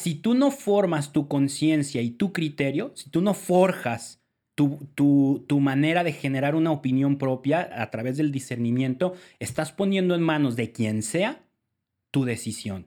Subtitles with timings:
[0.00, 4.22] si tú no formas tu conciencia y tu criterio, si tú no forjas
[4.54, 10.14] tu, tu, tu, manera de generar una opinión propia a través del discernimiento, estás poniendo
[10.14, 11.42] en manos de quien sea
[12.10, 12.86] tu decisión.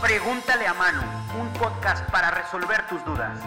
[0.00, 1.02] Pregúntale a Manu,
[1.40, 3.40] un podcast para resolver tus dudas.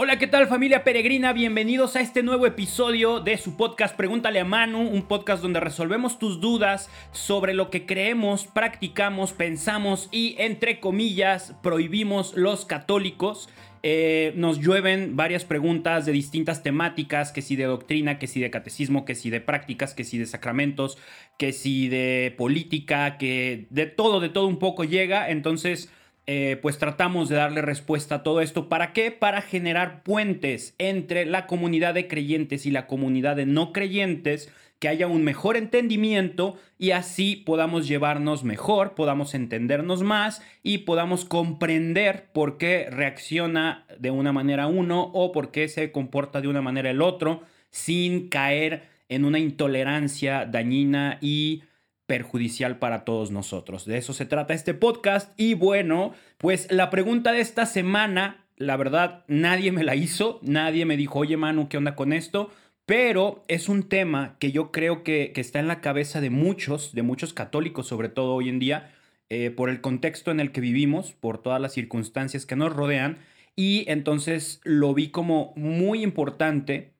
[0.00, 1.32] Hola, ¿qué tal familia peregrina?
[1.32, 6.20] Bienvenidos a este nuevo episodio de su podcast Pregúntale a Manu, un podcast donde resolvemos
[6.20, 13.48] tus dudas sobre lo que creemos, practicamos, pensamos y, entre comillas, prohibimos los católicos.
[13.82, 18.52] Eh, nos llueven varias preguntas de distintas temáticas, que si de doctrina, que si de
[18.52, 20.96] catecismo, que si de prácticas, que si de sacramentos,
[21.38, 25.28] que si de política, que de todo, de todo un poco llega.
[25.28, 25.90] Entonces...
[26.30, 28.68] Eh, pues tratamos de darle respuesta a todo esto.
[28.68, 29.10] ¿Para qué?
[29.10, 34.88] Para generar puentes entre la comunidad de creyentes y la comunidad de no creyentes, que
[34.88, 42.26] haya un mejor entendimiento y así podamos llevarnos mejor, podamos entendernos más y podamos comprender
[42.34, 46.90] por qué reacciona de una manera uno o por qué se comporta de una manera
[46.90, 47.40] el otro
[47.70, 51.62] sin caer en una intolerancia dañina y
[52.08, 53.84] perjudicial para todos nosotros.
[53.84, 55.38] De eso se trata este podcast.
[55.38, 60.86] Y bueno, pues la pregunta de esta semana, la verdad, nadie me la hizo, nadie
[60.86, 62.50] me dijo, oye Manu, ¿qué onda con esto?
[62.86, 67.02] Pero es un tema que yo creo que, está en la cabeza de muchos, de
[67.02, 68.90] muchos católicos, sobre todo hoy en día,
[69.28, 73.18] eh, por el contexto en el que vivimos, por todas las circunstancias que nos rodean.
[73.54, 76.94] Y entonces lo vi como muy importante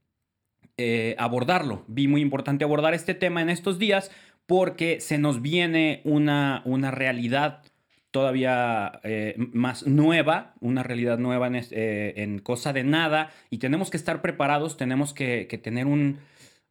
[0.80, 1.82] eh, abordarlo.
[1.88, 4.12] Vi muy importante abordar este tema en estos días
[4.48, 7.62] porque se nos viene una, una realidad
[8.10, 13.98] todavía eh, más nueva, una realidad nueva eh, en, cosa de nada, y tenemos que
[13.98, 16.20] estar preparados, tenemos que, tener un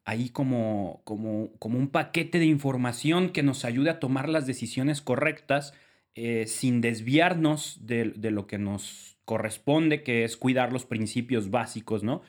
[0.06, 5.04] ahí como, como, como, un paquete de información que nos ayude a tomar las decisiones
[5.04, 5.76] correctas
[6.16, 12.24] eh, sin desviarnos de, lo que nos corresponde, que es cuidar los principios básicos ¿no?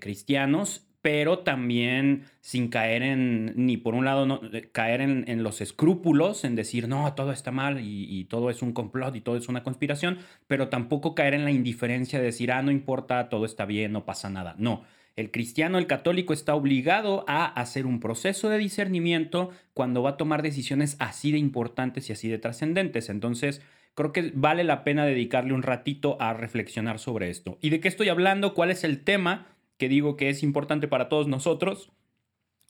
[0.00, 4.40] cristianos pero también sin caer en, ni por un lado, no,
[4.72, 9.16] caer en, los escrúpulos, en decir, no, todo está mal y, todo es un complot
[9.16, 12.70] y todo es una conspiración, pero tampoco caer en la indiferencia de decir, ah, no
[12.70, 14.54] importa, todo está bien, no pasa nada.
[14.58, 14.82] No,
[15.16, 20.16] el cristiano, el católico está obligado a hacer un proceso de discernimiento cuando va a
[20.16, 23.08] tomar decisiones así de importantes y así de trascendentes.
[23.08, 23.62] Entonces,
[23.94, 27.58] creo que vale la pena dedicarle un ratito a reflexionar sobre esto.
[27.60, 28.54] ¿Y de qué estoy hablando?
[28.54, 29.46] ¿Cuál es el tema?
[29.80, 31.90] Que digo que es importante para todos nosotros,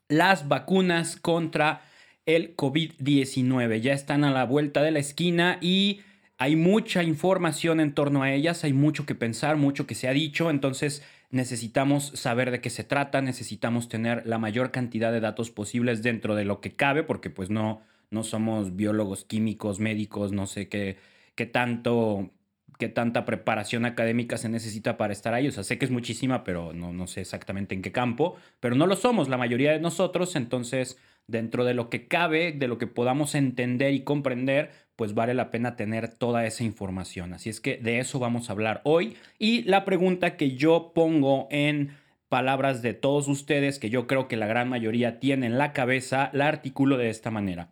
[0.09, 1.83] las vacunas contra
[2.25, 3.81] el COVID-19.
[3.81, 6.01] Ya están a la vuelta de la esquina y
[6.39, 10.13] hay mucha información en torno a ellas, hay mucho que pensar, mucho que se ha
[10.13, 15.51] dicho, entonces necesitamos saber de qué se trata, necesitamos tener la mayor cantidad de datos
[15.51, 20.47] posibles dentro de lo que cabe, porque pues no, no somos biólogos, químicos, médicos, no
[20.47, 20.97] sé qué,
[21.35, 22.31] qué tanto
[22.79, 25.49] qué tanta preparación académica se necesita para estar ahí.
[25.49, 28.75] O sea, sé que es muchísima, pero no, no sé exactamente en qué campo, pero
[28.75, 32.79] no lo somos la mayoría de nosotros, entonces dentro de lo que cabe, de lo
[32.79, 37.33] que podamos entender y comprender, pues vale la pena tener toda esa información.
[37.33, 39.17] Así es que de eso vamos a hablar hoy.
[39.39, 41.97] Y la pregunta que yo pongo en
[42.29, 46.31] palabras de todos ustedes, que yo creo que la gran mayoría tiene en la cabeza,
[46.33, 47.71] la articulo de esta manera.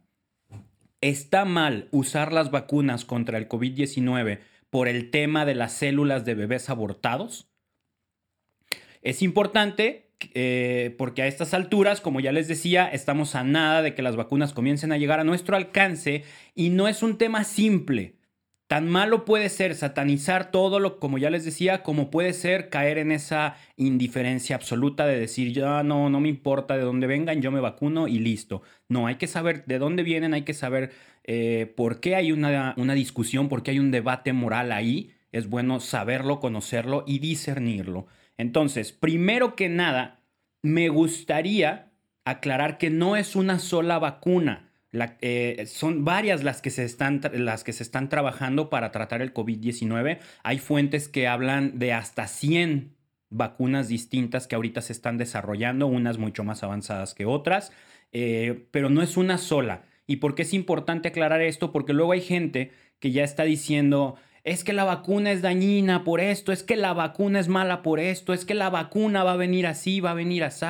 [1.01, 6.34] ¿Está mal usar las vacunas contra el COVID-19 por el tema de las células de
[6.34, 7.49] bebés abortados.
[9.03, 13.95] Es importante eh, porque a estas alturas, como ya les decía, estamos a nada de
[13.95, 16.25] que las vacunas comiencen a llegar a nuestro alcance
[16.55, 18.18] y no es un tema simple.
[18.69, 22.99] Tan malo puede ser satanizar todo lo, como ya les decía, como puede ser caer
[22.99, 27.51] en esa indiferencia absoluta de decir, ya no, no me importa de dónde vengan, yo
[27.51, 28.61] me vacuno y listo.
[28.87, 30.93] No, hay que saber de dónde vienen, hay que saber
[31.25, 35.12] eh, por qué hay una, una discusión, por qué hay un debate moral ahí.
[35.33, 38.06] Es bueno saberlo, conocerlo y discernirlo.
[38.37, 40.21] Entonces, primero que nada,
[40.61, 41.91] me gustaría
[42.27, 47.64] aclarar que no es una sola vacuna eh, son varias las que, se están, las
[47.64, 50.19] que se están trabajando para tratar el COVID-19.
[50.43, 52.96] Hay fuentes que hablan de hasta 100
[53.31, 57.73] vacunas distintas que ahorita se están desarrollando, unas mucho más avanzadas que otras,
[58.12, 59.85] eh, pero no es una sola.
[60.06, 61.70] ¿Y por qué es importante aclarar esto?
[61.70, 66.20] Porque luego hay gente que ya está diciendo, es que la vacuna es dañina por
[66.20, 69.37] esto, es que la vacuna es mala por esto, es que la vacuna va a
[69.37, 70.64] venir así, va a venir así,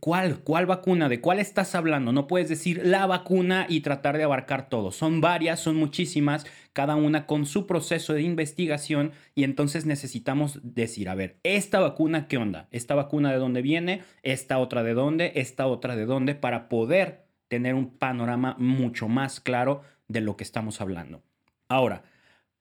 [0.00, 0.40] ¿Cuál?
[0.40, 1.08] ¿Cuál vacuna?
[1.08, 2.12] ¿De cuál estás hablando?
[2.12, 4.90] No puedes decir la vacuna y tratar de abarcar todo.
[4.90, 11.08] Son varias, son muchísimas, cada una con su proceso de investigación y entonces necesitamos decir,
[11.08, 12.68] a ver, esta vacuna, ¿qué onda?
[12.72, 14.02] ¿Esta vacuna de dónde viene?
[14.22, 15.32] ¿Esta otra de dónde?
[15.36, 16.34] ¿Esta otra de dónde?
[16.34, 21.22] Para poder tener un panorama mucho más claro de lo que estamos hablando.
[21.68, 22.02] Ahora,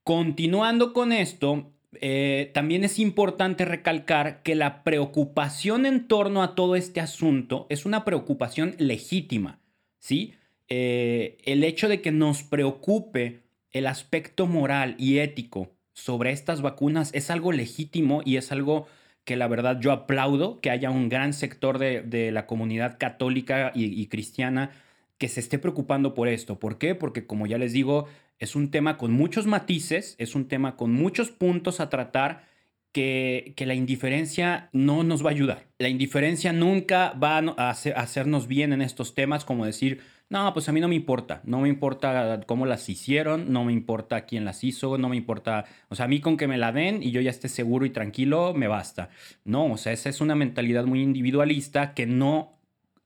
[0.03, 6.75] continuando con esto, eh, también es importante recalcar que la preocupación en torno a todo
[6.75, 9.59] este asunto es una preocupación legítima,
[9.99, 10.33] ¿sí?
[10.69, 17.11] Eh, el hecho de que nos preocupe el aspecto moral y ético sobre estas vacunas
[17.13, 18.87] es algo legítimo y es algo
[19.23, 24.05] que la verdad yo aplaudo, que haya un gran sector de, la comunidad católica y
[24.07, 24.71] cristiana
[25.17, 26.59] que se esté preocupando por esto.
[26.59, 26.95] ¿Por qué?
[26.95, 28.07] Porque como ya les digo,
[28.39, 32.45] es un tema con muchos matices, es un tema con muchos puntos a tratar
[32.91, 35.67] que, que, la indiferencia no nos va a ayudar.
[35.77, 40.71] La indiferencia nunca va a, hacernos bien en estos temas, como decir, no, pues a
[40.71, 44.63] mí no me importa, no me importa cómo las hicieron, no me importa quién las
[44.63, 47.21] hizo, no me importa, o sea, a mí con que me la den y yo
[47.21, 49.09] ya esté seguro y tranquilo, me basta.
[49.45, 52.57] No, o sea, esa es una mentalidad muy individualista que no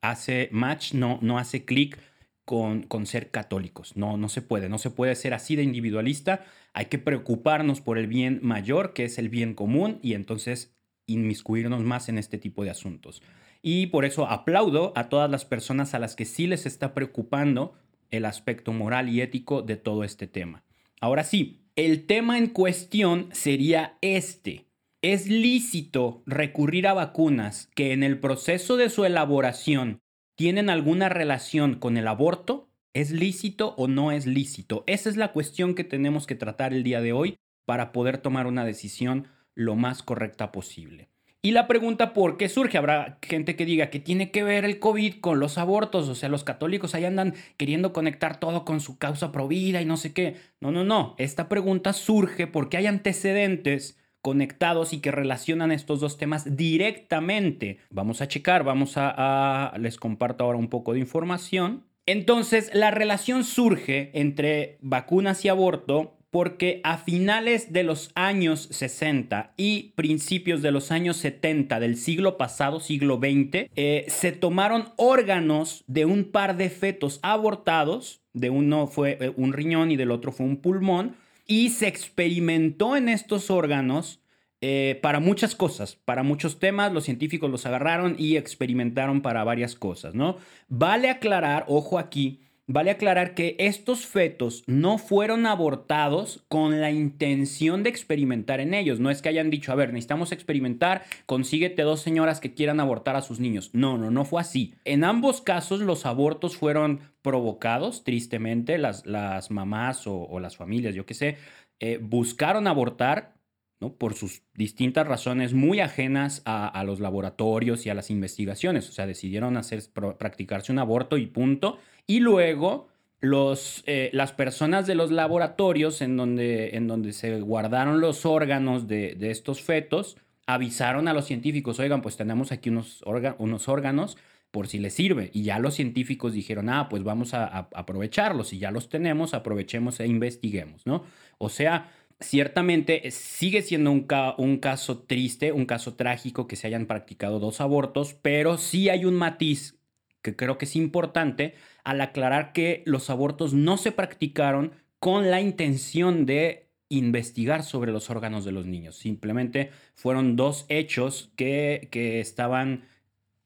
[0.01, 2.00] hace match, no, no hace clic
[2.46, 3.96] con, con, ser católicos.
[3.96, 6.46] No, no se puede, no se puede ser así de individualista.
[6.74, 11.82] Hay que preocuparnos por el bien mayor, que es el bien común, y entonces inmiscuirnos
[11.82, 13.22] más en este tipo de asuntos.
[13.62, 17.76] Y por eso aplaudo a todas las personas a las que sí les está preocupando
[18.10, 20.64] el aspecto moral y ético de todo este tema.
[21.00, 24.66] Ahora sí, el tema en cuestión sería este.
[25.02, 30.02] ¿Es lícito recurrir a vacunas que en el proceso de su elaboración
[30.42, 32.68] tienen alguna relación con el aborto?
[32.96, 34.84] ¿Es lícito o no es lícito?
[34.88, 38.48] Esa es la cuestión que tenemos que tratar el día de hoy para poder tomar
[38.48, 41.10] una decisión lo más correcta posible.
[41.44, 44.80] Y la pregunta por qué surge, habrá gente que diga que tiene que ver el
[44.80, 48.98] COVID con los abortos, o sea, los católicos ahí andan queriendo conectar todo con su
[48.98, 50.38] causa provida y no sé qué.
[50.60, 56.18] No, no, no, esta pregunta surge porque hay antecedentes conectados y que relacionan estos dos
[56.18, 57.79] temas directamente.
[57.89, 61.83] Vamos a checar, vamos a, les comparto ahora un poco de información.
[62.06, 69.53] Entonces, la relación surge entre vacunas y aborto porque a finales de los años 60
[69.57, 75.83] y principios de los años 70 del siglo pasado, siglo XX, eh, se tomaron órganos
[75.88, 80.31] de un par de fetos abortados, de uno fue eh, un riñón y del otro
[80.31, 81.18] fue un pulmón,
[81.51, 84.21] y se experimentó en estos órganos
[84.62, 89.75] eh, para muchas cosas, para muchos temas, los científicos los agarraron y experimentaron para varias
[89.75, 90.38] cosas, ¿no?
[90.69, 92.39] Vale aclarar, ojo aquí,
[92.73, 99.00] vale aclarar que estos fetos no fueron abortados con la intención de experimentar en ellos.
[99.00, 103.15] No es que hayan dicho, a ver, necesitamos experimentar, consíguete dos señoras que quieran abortar
[103.15, 103.71] a sus niños.
[103.73, 104.73] No, no, no fue así.
[104.85, 111.06] En ambos casos los abortos fueron provocados, tristemente, las, las mamás o, las familias, yo
[111.06, 111.38] qué sé,
[111.79, 113.41] eh, buscaron abortar
[113.89, 118.88] por sus distintas razones muy ajenas a, los laboratorios y a las investigaciones.
[118.89, 119.81] O sea, decidieron hacer,
[120.19, 121.80] practicarse un aborto y punto.
[122.06, 122.89] Y luego
[123.22, 128.88] los, eh, las personas de los laboratorios en donde, en donde se guardaron los órganos
[128.88, 133.04] de, estos fetos avisaron a los científicos, oigan, pues tenemos aquí unos,
[133.38, 134.18] unos órganos
[134.51, 135.31] por si les sirve.
[135.33, 138.50] Y ya los científicos dijeron, ah, pues vamos a, a aprovecharlos.
[138.50, 141.04] Si ya los tenemos, aprovechemos e investiguemos, ¿no?
[141.38, 141.89] O sea,
[142.21, 147.62] ciertamente eh, sigue siendo un, caso triste, un caso trágico que se hayan practicado dos
[147.62, 149.79] abortos, pero sí hay un matiz
[150.21, 155.42] que creo que es importante al aclarar que los abortos no se practicaron con la
[155.42, 158.97] intención de investigar sobre los órganos de los niños.
[158.97, 162.83] Simplemente fueron dos hechos que, que estaban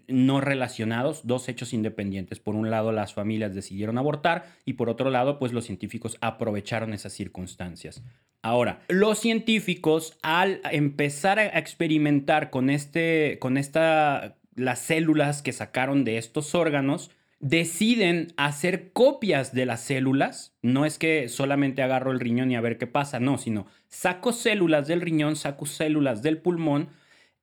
[0.07, 2.39] no relacionados, dos hechos independientes.
[2.39, 6.93] Por un lado, las familias decidieron abortar y por otro lado, pues los científicos aprovecharon
[6.93, 8.03] esas circunstancias.
[8.41, 16.03] Ahora, los científicos al empezar a experimentar con este, con esta, las células que sacaron
[16.03, 17.09] de estos órganos,
[17.39, 20.55] deciden hacer copias de las células.
[20.61, 24.31] No es que solamente agarro el riñón y a ver qué pasa, no, sino saco
[24.31, 26.89] células del riñón, saco células del pulmón,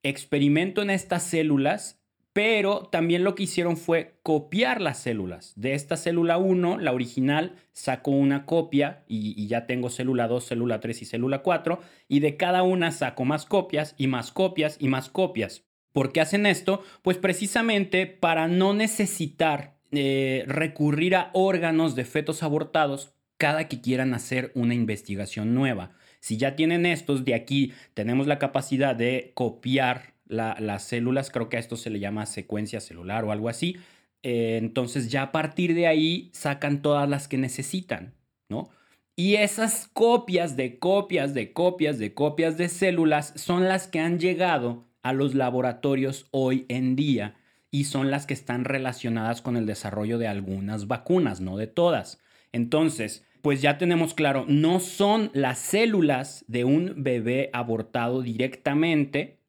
[0.03, 2.02] experimento en estas células
[2.33, 5.53] pero también lo que hicieron fue copiar las células.
[5.55, 10.79] De esta célula 1, la original, saco una copia y, ya tengo célula 2, célula
[10.79, 14.87] 3 y célula 4, y de cada una saco más copias y más copias y
[14.87, 15.63] más copias.
[15.91, 16.81] ¿Por qué hacen esto?
[17.03, 24.15] Pues precisamente para no necesitar eh, recurrir a órganos de fetos abortados cada que quieran
[24.15, 25.91] hacer una investigación nueva.
[26.19, 31.57] Si ya tienen estos, de aquí tenemos la capacidad de copiar las células, creo que
[31.57, 33.77] a esto se le llama secuencia celular o algo así.
[34.23, 38.13] Eh, entonces ya a partir de ahí sacan todas las que necesitan,
[38.49, 38.69] ¿no?
[39.15, 44.19] Y esas copias de copias de copias de copias de células son las que han
[44.19, 47.35] llegado a los laboratorios hoy en día
[47.69, 52.19] y son las que están relacionadas con el desarrollo de algunas vacunas, no de todas.
[52.51, 59.39] Entonces, pues ya tenemos claro, no son las células de un bebé abortado directamente,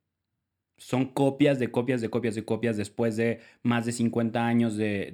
[0.85, 5.13] son copias de copias de copias de copias después de más de 50 años de,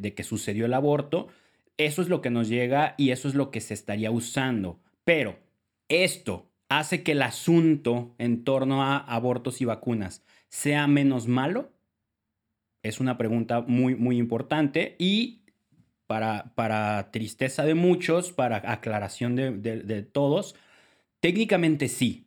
[0.00, 1.28] de, que sucedió el aborto.
[1.76, 4.80] Eso es lo que nos llega y eso es lo que se estaría usando.
[5.04, 5.38] Pero
[5.88, 11.70] esto hace que el asunto en torno a abortos y vacunas sea menos malo.
[12.82, 15.42] Es una pregunta muy, muy importante y
[16.08, 20.56] para, para tristeza de muchos, para aclaración de, de todos,
[21.20, 22.23] técnicamente sí,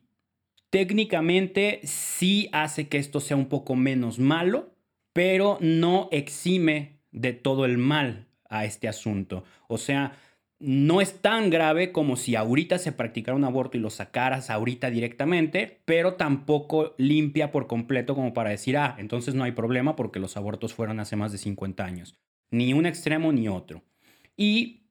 [0.70, 4.74] Técnicamente sí hace que esto sea un poco menos malo,
[5.12, 9.44] pero no exime de todo el mal a este asunto.
[9.66, 10.12] O sea,
[10.60, 14.90] no es tan grave como si ahorita se practicara un aborto y lo sacaras ahorita
[14.90, 20.18] directamente, pero tampoco limpia por completo como para decir, ah, entonces no hay problema porque
[20.18, 22.18] los abortos fueron hace más de 50 años.
[22.50, 23.82] Ni un extremo ni otro.
[24.36, 24.82] Y,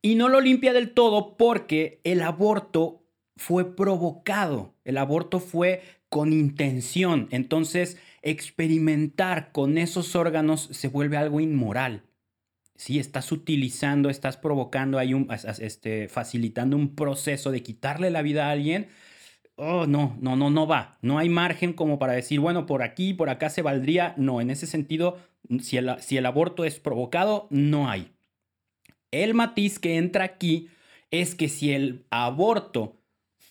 [0.00, 3.01] y no lo limpia del todo porque el aborto
[3.42, 7.26] fue provocado, el aborto fue con intención.
[7.32, 12.04] Entonces, experimentar con esos órganos se vuelve algo inmoral.
[12.76, 18.46] Si estás utilizando, estás provocando, hay un, este, facilitando un proceso de quitarle la vida
[18.46, 18.88] a alguien.
[19.56, 20.98] Oh, no, no, no, no va.
[21.02, 24.14] No hay margen como para decir, bueno, por aquí, por acá se valdría.
[24.16, 25.18] No, en ese sentido,
[25.60, 28.12] si el, si el aborto es provocado, no hay.
[29.10, 30.68] El matiz que entra aquí
[31.10, 33.01] es que si el aborto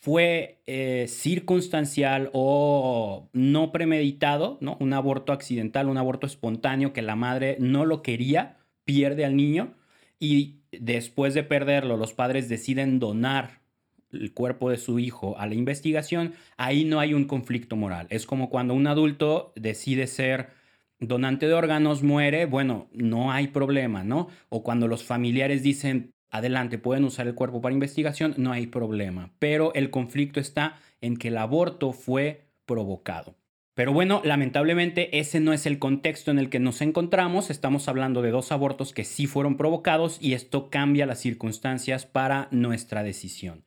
[0.02, 4.76] fue eh, circunstancial o no premeditado, ¿no?
[4.80, 9.76] Un aborto accidental, un aborto espontáneo que la madre no lo quería, pierde al niño
[10.20, 13.62] y después de perderlo los padres deciden donar
[14.12, 18.08] el cuerpo de su hijo a la investigación, ahí no hay un conflicto moral.
[18.10, 20.50] Es como cuando un adulto decide ser
[21.00, 24.30] donante de órganos, muere, bueno, no hay problema, ¿no?
[24.50, 29.32] O cuando los familiares dicen, adelante, pueden usar el cuerpo para investigación, no hay problema.
[29.38, 33.36] Pero el conflicto está en que el aborto fue provocado.
[33.74, 37.50] Pero bueno, lamentablemente ese no es el contexto en el que nos encontramos.
[37.50, 42.48] Estamos hablando de dos abortos que sí fueron provocados y esto cambia las circunstancias para
[42.52, 43.64] nuestra decisión.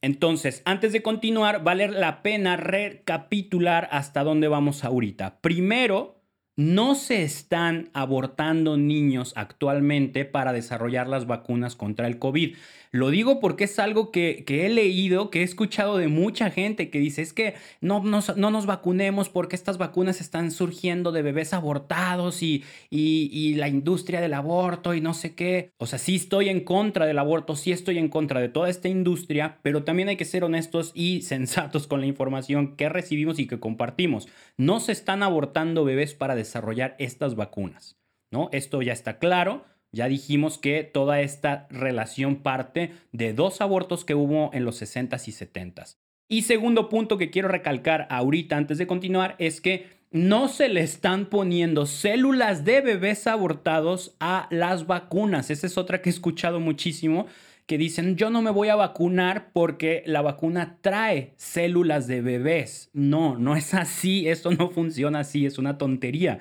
[0.00, 5.40] Entonces, antes de continuar, vale la pena recapitular hasta dónde vamos ahorita.
[5.40, 6.17] Primero,
[6.58, 12.56] no se están abortando niños actualmente para desarrollar las vacunas contra el COVID.
[12.90, 16.98] Lo digo porque es algo que, he leído, que he escuchado de mucha gente que
[16.98, 22.42] dice, es que no, no nos vacunemos porque estas vacunas están surgiendo de bebés abortados
[22.42, 25.72] y, y, la industria del aborto y no sé qué.
[25.78, 28.88] O sea, sí estoy en contra del aborto, sí estoy en contra de toda esta
[28.88, 33.46] industria, pero también hay que ser honestos y sensatos con la información que recibimos y
[33.46, 34.28] que compartimos.
[34.56, 37.96] No se están abortando bebés para desarrollar estas vacunas.
[38.30, 38.50] ¿No?
[38.52, 39.64] Esto ya está claro.
[39.92, 45.28] Ya dijimos que toda esta relación parte de dos abortos que hubo en los 60s
[45.28, 45.96] y 70s.
[46.28, 50.80] Y segundo punto que quiero recalcar ahorita antes de continuar es que no se le
[50.80, 55.50] están poniendo células de bebés abortados a las vacunas.
[55.50, 57.26] Esa es otra que he escuchado muchísimo
[57.66, 62.88] que dicen, yo no me voy a vacunar porque la vacuna trae células de bebés.
[62.94, 66.40] No, no es así, esto no funciona así, es una tontería.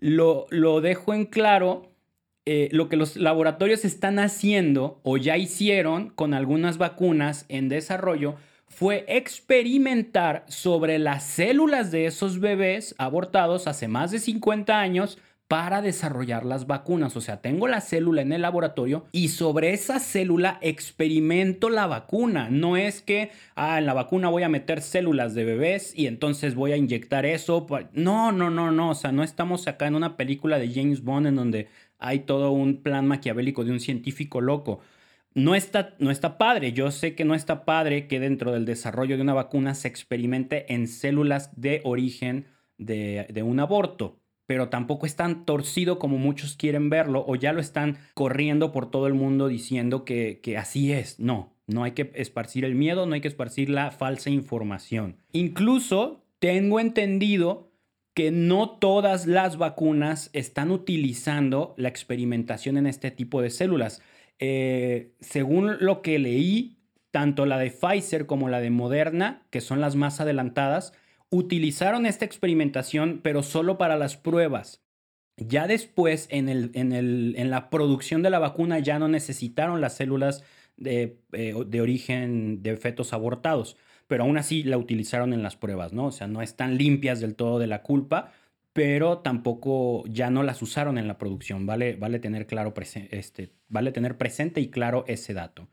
[0.00, 1.95] Lo, lo dejo en claro
[2.46, 8.36] eh, lo que los laboratorios están haciendo o ya hicieron con algunas vacunas en desarrollo
[8.68, 15.80] fue experimentar sobre las células de esos bebés abortados hace más de 50 años para
[15.80, 17.16] desarrollar las vacunas.
[17.16, 22.48] O sea, tengo la célula en el laboratorio y sobre esa célula experimento la vacuna.
[22.50, 26.54] No es que, ah, en la vacuna voy a meter células de bebés y entonces
[26.54, 27.66] voy a inyectar eso.
[27.92, 28.90] No, no, no, no.
[28.90, 32.50] O sea, no estamos acá en una película de James Bond en donde hay todo
[32.50, 34.80] un plan maquiavélico de un científico loco.
[35.34, 39.16] No está, no está padre, yo sé que no está padre que dentro del desarrollo
[39.16, 42.46] de una vacuna se experimente en células de origen
[42.78, 47.60] de, un aborto, pero tampoco es tan torcido como muchos quieren verlo o ya lo
[47.60, 51.20] están corriendo por todo el mundo diciendo que, que así es.
[51.20, 55.16] No, no hay que esparcir el miedo, no hay que esparcir la falsa información.
[55.32, 57.65] Incluso tengo entendido
[58.16, 64.00] que no todas las vacunas están utilizando la experimentación en este tipo de células.
[64.38, 66.78] Eh, según lo que leí,
[67.10, 70.94] tanto la de Pfizer como la de Moderna, que son las más adelantadas,
[71.28, 74.82] utilizaron esta experimentación, pero solo para las pruebas.
[75.36, 79.82] Ya después, en, el, en, el, en la producción de la vacuna, ya no necesitaron
[79.82, 80.42] las células
[80.78, 85.92] de, eh, de, origen de fetos abortados, pero aún así la utilizaron en las pruebas,
[85.92, 86.06] ¿no?
[86.06, 88.32] O sea, no están limpias del todo de la culpa,
[88.72, 91.96] pero tampoco ya no las usaron en la producción, ¿vale?
[91.96, 92.74] Vale tener, claro
[93.10, 95.68] este, vale tener presente y claro ese dato.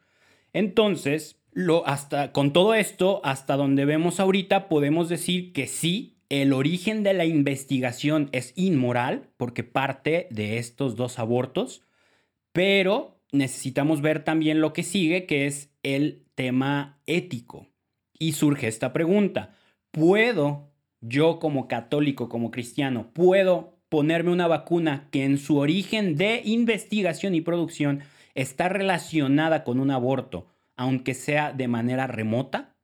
[0.53, 1.41] Entonces,
[1.85, 7.13] hasta, con todo esto, hasta donde vemos ahorita, podemos decir que sí, el origen de
[7.13, 11.83] la investigación es inmoral porque parte de estos dos abortos,
[12.53, 17.67] pero necesitamos ver también lo que sigue, que es el tema ético.
[18.17, 19.55] Y surge esta pregunta,
[19.91, 26.41] ¿puedo yo como católico, como cristiano, puedo ponerme una vacuna que en su origen de
[26.45, 28.01] investigación y producción
[28.33, 32.75] está relacionada con un aborto, aunque sea de manera remota?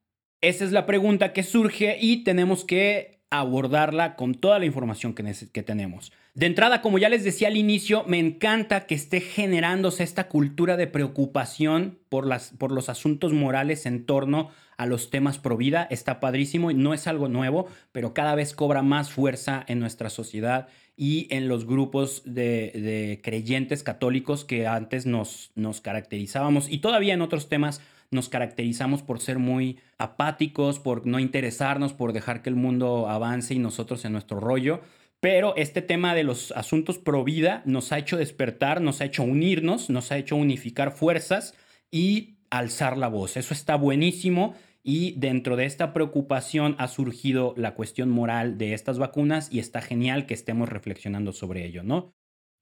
[0.41, 5.23] Esa es la pregunta que surge y tenemos que abordarla con toda la información que,
[5.51, 6.11] que, tenemos.
[6.33, 10.77] De entrada, como ya les decía al inicio, me encanta que esté generándose esta cultura
[10.77, 15.87] de preocupación por, las, por los asuntos morales en torno a los temas pro vida.
[15.91, 20.09] Está padrísimo y no es algo nuevo, pero cada vez cobra más fuerza en nuestra
[20.09, 26.79] sociedad y en los grupos de, de creyentes católicos que antes nos, nos caracterizábamos y
[26.79, 32.41] todavía en otros temas nos caracterizamos por ser muy apáticos, por no interesarnos, por dejar
[32.41, 34.81] que el mundo avance y nosotros en nuestro rollo.
[35.19, 39.23] Pero este tema de los asuntos pro vida nos ha hecho despertar, nos ha hecho
[39.23, 41.55] unirnos, nos ha hecho unificar fuerzas
[41.91, 43.37] y alzar la voz.
[43.37, 48.97] Eso está buenísimo y dentro de esta preocupación ha surgido la cuestión moral de estas
[48.97, 52.13] vacunas y está genial que estemos reflexionando sobre ello, ¿no?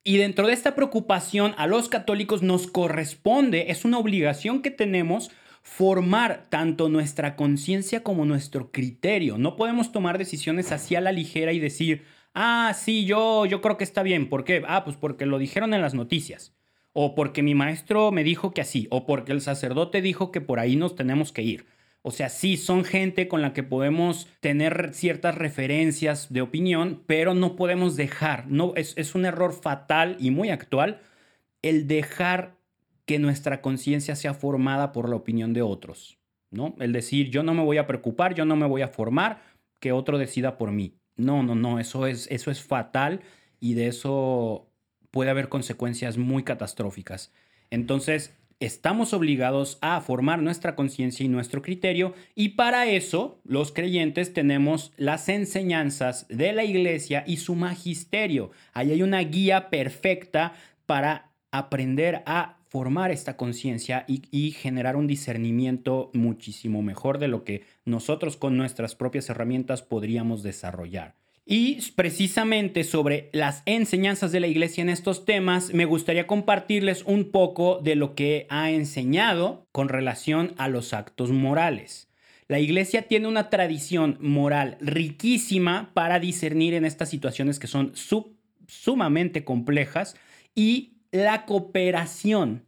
[0.08, 5.32] Y dentro de esta preocupación a los católicos nos corresponde, es una obligación que tenemos
[5.64, 9.38] formar tanto nuestra conciencia como nuestro criterio.
[9.38, 13.76] No podemos tomar decisiones así a la ligera y decir, ah, sí, yo, yo creo
[13.76, 14.30] que está bien.
[14.30, 14.64] ¿Por qué?
[14.66, 16.56] Ah, pues porque lo dijeron en las noticias.
[16.94, 18.88] O porque mi maestro me dijo que así.
[18.90, 21.66] O porque el sacerdote dijo que por ahí nos tenemos que ir.
[22.08, 27.34] O sea, sí, son gente con la que podemos tener ciertas referencias de opinión, pero
[27.34, 31.02] no podemos dejar, no, es, es un error fatal y muy actual
[31.62, 32.56] el dejar
[33.06, 36.18] que nuestra conciencia sea formada por la opinión de otros,
[36.50, 36.76] ¿no?
[36.80, 39.42] El decir, yo no me voy a preocupar, yo no me voy a formar,
[39.82, 40.94] que otro decida por mí.
[41.18, 43.20] No, no, no, eso es, eso es fatal
[43.60, 44.72] y de eso
[45.12, 47.34] puede haber consecuencias muy catastróficas.
[47.70, 54.34] Entonces, estamos obligados a formar nuestra conciencia y nuestro criterio y para eso los creyentes
[54.34, 58.52] tenemos las enseñanzas de la iglesia y su magisterio.
[58.74, 60.54] Ahí hay una guía perfecta
[60.86, 67.46] para aprender a formar esta conciencia y, y, generar un discernimiento muchísimo mejor de lo
[67.46, 71.16] que nosotros con nuestras propias herramientas podríamos desarrollar.
[71.50, 77.32] Y precisamente sobre las enseñanzas de la iglesia en estos temas, me gustaría compartirles un
[77.32, 82.10] poco de lo que ha enseñado con relación a los actos morales.
[82.50, 87.94] La iglesia tiene una tradición moral riquísima para discernir en estas situaciones que son
[88.68, 90.18] sumamente complejas
[90.54, 92.66] y la cooperación.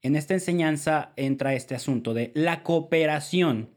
[0.00, 3.68] En esta enseñanza entra este asunto de la cooperación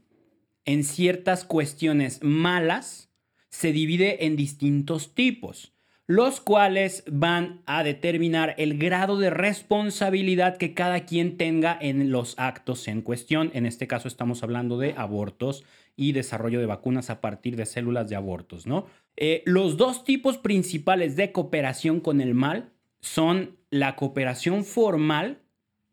[0.63, 3.08] en ciertas cuestiones malas
[3.49, 5.73] se divide en distintos tipos,
[6.07, 12.33] los cuales van a determinar el grado de responsabilidad que cada quien tenga en los
[12.39, 13.51] actos en cuestión.
[13.53, 15.63] En este caso estamos hablando de abortos
[15.95, 18.87] y desarrollo de vacunas a partir de células de abortos, ¿no?
[19.17, 25.41] Eh, los dos tipos principales de cooperación con el mal son la cooperación formal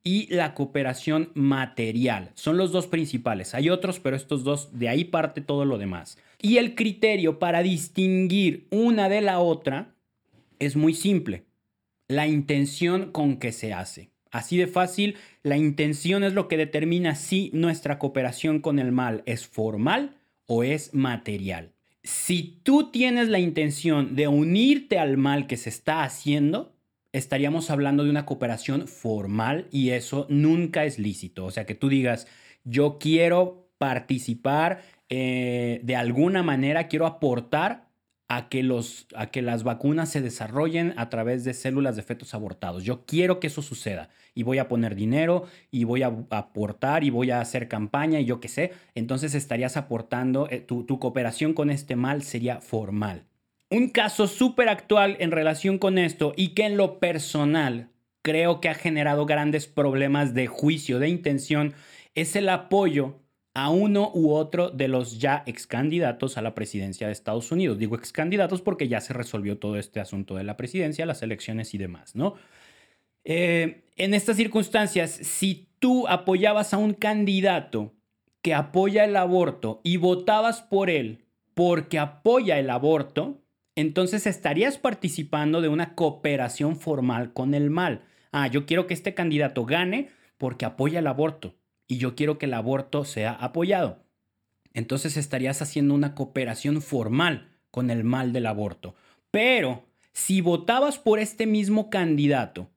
[0.02, 2.30] y la cooperación material.
[2.34, 3.54] Son los dos principales.
[3.54, 6.16] Hay otros, pero estos dos, de ahí parte todo lo demás.
[6.40, 9.94] Y el criterio para distinguir una de la otra
[10.58, 11.44] es muy simple.
[12.08, 14.10] La intención con que se hace.
[14.30, 19.22] Así de fácil, la intención es lo que determina si nuestra cooperación con el mal
[19.26, 21.72] es formal o es material.
[22.02, 26.76] Si tú tienes la intención de unirte al mal que se está haciendo,
[27.12, 31.44] estaríamos hablando de una cooperación formal y eso nunca es lícito.
[31.44, 32.28] O sea, que tú digas,
[32.64, 37.86] yo quiero participar eh, de alguna manera quiero aportar
[38.28, 42.34] a que, los, a que las vacunas se desarrollen a través de células de fetos
[42.34, 42.82] abortados.
[42.82, 47.10] Yo quiero que eso suceda y voy a poner dinero y voy a aportar y
[47.10, 48.72] voy a hacer campaña y yo qué sé.
[48.94, 53.26] Entonces estarías aportando, eh, tu, tu cooperación con este mal sería formal.
[53.70, 57.90] Un caso súper actual en relación con esto y que en lo personal
[58.22, 61.74] creo que ha generado grandes problemas de juicio, de intención,
[62.16, 63.20] es el apoyo
[63.56, 67.78] a uno u otro de los ya ex candidatos a la presidencia de Estados Unidos.
[67.78, 71.72] Digo ex candidatos porque ya se resolvió todo este asunto de la presidencia, las elecciones
[71.72, 72.34] y demás, ¿no?
[73.24, 77.94] Eh, en estas circunstancias, si tú apoyabas a un candidato
[78.42, 83.40] que apoya el aborto y votabas por él porque apoya el aborto,
[83.74, 88.02] entonces estarías participando de una cooperación formal con el mal.
[88.32, 91.54] Ah, yo quiero que este candidato gane porque apoya el aborto
[91.88, 93.98] y yo quiero que el aborto sea apoyado.
[94.74, 98.94] Entonces estarías haciendo una cooperación formal con el mal del aborto.
[99.30, 102.70] Pero si votabas por este mismo candidato,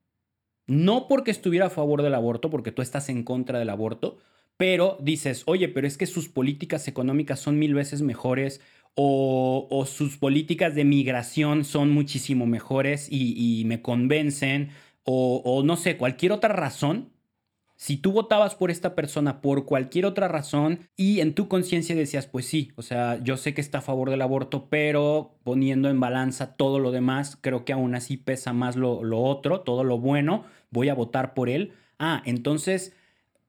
[0.68, 4.18] no porque estuviera a favor del aborto, porque tú estás en contra del aborto,
[4.56, 8.62] pero dices, oye, pero es que sus políticas económicas son mil veces mejores
[8.94, 14.70] o, sus políticas de migración son muchísimo mejores y, me convencen
[15.04, 17.10] o, o no sé, cualquier otra razón,
[17.80, 22.28] si tú votabas por esta persona por cualquier otra razón y en tu conciencia decías,
[22.28, 26.02] pues sí, o sea, yo sé que está a favor del aborto, pero poniendo en
[26.02, 29.98] balanza todo lo demás, creo que aún así pesa más lo, lo otro, todo lo
[29.98, 31.72] bueno, voy a votar por él.
[32.00, 32.94] Ah, entonces,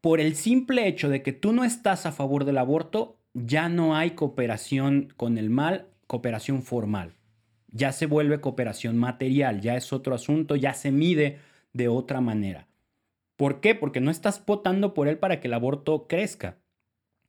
[0.00, 3.96] por el simple hecho de que tú no estás a favor del aborto, ya no
[3.96, 7.14] hay cooperación con el mal, cooperación formal.
[7.72, 11.40] Ya se vuelve cooperación material, ya es otro asunto, ya se mide
[11.72, 12.69] de otra manera.
[13.40, 13.74] ¿Por qué?
[13.74, 16.58] Porque no estás votando por él para que el aborto crezca.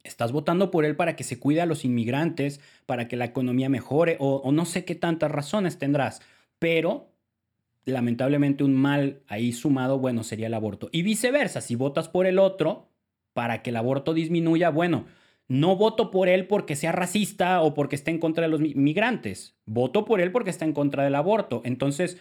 [0.03, 3.69] Estás votando por él para que se cuide a los inmigrantes, para que la economía
[3.69, 6.21] mejore o, no sé qué tantas razones tendrás.
[6.59, 7.13] Pero
[7.85, 10.89] lamentablemente un mal ahí sumado, bueno, sería el aborto.
[10.91, 12.89] Y viceversa, si votas por el otro
[13.31, 15.05] para que el aborto disminuya, bueno,
[15.47, 19.55] no voto por él porque sea racista o porque esté en contra de los migrantes.
[19.65, 21.61] Voto por él porque está en contra del aborto.
[21.63, 22.17] Entonces,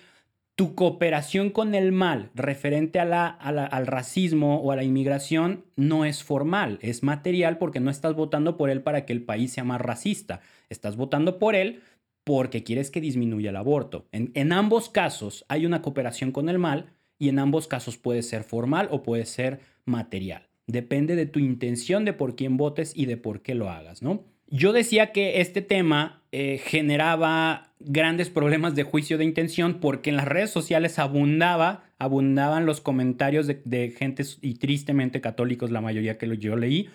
[0.60, 6.78] tu cooperación con el mal referente al racismo o a la inmigración no es formal,
[6.82, 10.42] es material porque no estás votando por él para que el país sea más racista,
[10.68, 11.80] estás votando por él
[12.24, 14.06] porque quieres que disminuya el aborto.
[14.12, 18.20] En, en ambos casos hay una cooperación con el mal y en ambos casos puede
[18.20, 20.46] ser formal o puede ser material.
[20.66, 24.24] Depende de tu intención de por quién votes y de por qué lo hagas, ¿no?
[24.46, 30.16] Yo decía que este tema eh, generaba grandes problemas de juicio de intención porque en
[30.16, 36.18] las redes sociales abundaba, abundaban los comentarios de, de gente y tristemente católicos, la mayoría
[36.18, 36.88] que yo leí,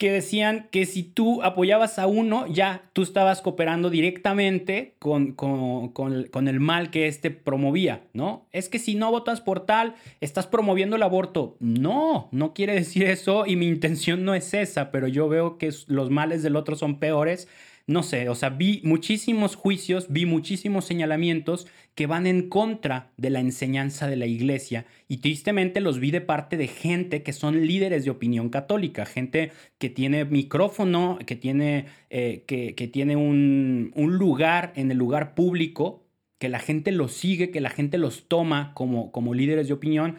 [0.00, 6.48] que decían que si tú apoyabas a uno, ya tú estabas cooperando directamente con, con,
[6.48, 8.48] el mal que éste promovía, ¿no?
[8.50, 11.58] Es que si no votas por tal, estás promoviendo el aborto.
[11.60, 15.70] No, no quiere decir eso y mi intención no es esa, pero yo veo que
[15.86, 17.46] los males del otro son peores
[17.90, 23.30] no sé, o sea, vi muchísimos juicios, vi muchísimos señalamientos que van en contra de
[23.30, 27.66] la enseñanza de la iglesia y tristemente los vi de parte de gente que son
[27.66, 34.16] líderes de opinión católica, gente que tiene micrófono, que tiene, eh, que, tiene un, un
[34.18, 36.04] lugar en el lugar público,
[36.38, 40.18] que la gente los sigue, que la gente los toma como, como líderes de opinión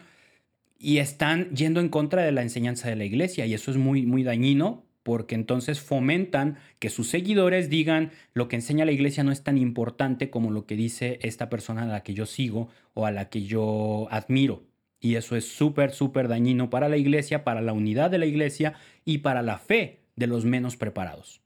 [0.78, 4.04] y están yendo en contra de la enseñanza de la iglesia y eso es muy,
[4.04, 9.32] muy dañino porque entonces fomentan que sus seguidores digan lo que enseña la iglesia no
[9.32, 13.06] es tan importante como lo que dice esta persona a la que yo sigo o
[13.06, 14.64] a la que yo admiro.
[15.00, 18.74] Y eso es súper, súper dañino para la iglesia, para la unidad de la iglesia
[19.04, 21.42] y para la fe de los menos preparados.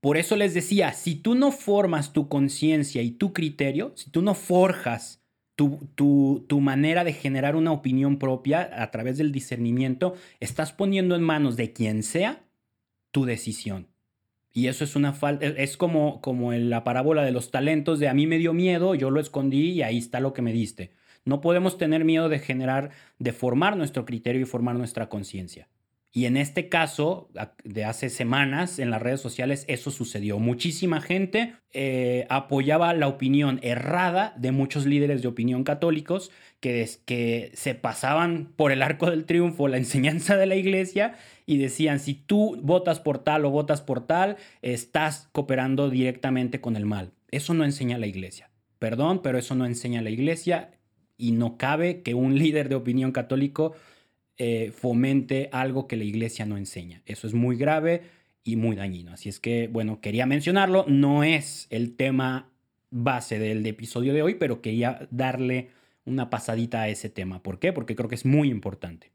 [0.00, 4.22] Por eso les decía, si tú no formas tu conciencia y tu criterio, si tú
[4.22, 5.22] no forjas
[5.56, 11.16] tu, tu, tu, manera de generar una opinión propia a través del discernimiento, estás poniendo
[11.16, 12.44] en manos de quien sea
[13.10, 13.88] tu decisión.
[14.52, 18.08] Y eso es una falta, es como, como en la parábola de los talentos de
[18.08, 20.92] a mí me dio miedo, yo lo escondí y ahí está lo que me diste.
[21.24, 25.68] No podemos tener miedo de generar, de formar nuestro criterio y formar nuestra conciencia.
[26.10, 27.28] Y en este caso,
[27.64, 30.38] de hace semanas en las redes sociales, eso sucedió.
[30.38, 37.50] Muchísima gente eh, apoyaba la opinión errada de muchos líderes de opinión católicos que, que
[37.52, 42.14] se pasaban por el arco del triunfo la enseñanza de la iglesia y decían, si
[42.14, 47.12] tú votas por tal o votas por tal, estás cooperando directamente con el mal.
[47.30, 48.50] Eso no enseña la iglesia.
[48.78, 50.70] Perdón, pero eso no enseña la iglesia
[51.18, 53.74] y no cabe que un líder de opinión católico
[54.38, 57.02] eh, fomente algo que la iglesia no enseña.
[57.06, 58.02] Eso es muy grave
[58.44, 59.12] y muy dañino.
[59.12, 60.84] Así es que, bueno, quería mencionarlo.
[60.86, 62.48] No es el tema
[62.90, 65.70] base del episodio de hoy, pero quería darle
[66.04, 67.42] una pasadita a ese tema.
[67.42, 67.72] ¿Por qué?
[67.72, 69.10] Porque creo que es muy importante.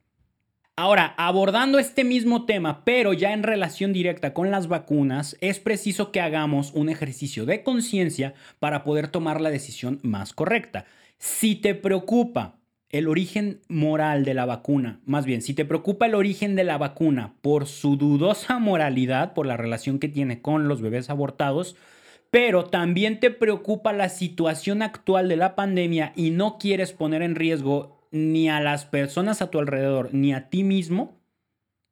[0.75, 6.11] Ahora, abordando este mismo tema, pero ya en relación directa con las vacunas, es preciso
[6.11, 10.85] que hagamos un ejercicio de conciencia para poder tomar la decisión más correcta.
[11.19, 12.55] Si te preocupa
[12.93, 16.77] el origen moral de la vacuna, más bien, si te preocupa el origen de la
[16.77, 21.75] vacuna por su dudosa moralidad, por la relación que tiene con los bebés abortados,
[22.29, 27.33] pero también te preocupa la situación actual de la pandemia y no quieres poner en
[27.33, 31.19] riesgo ni a las personas a tu alrededor ni a ti mismo,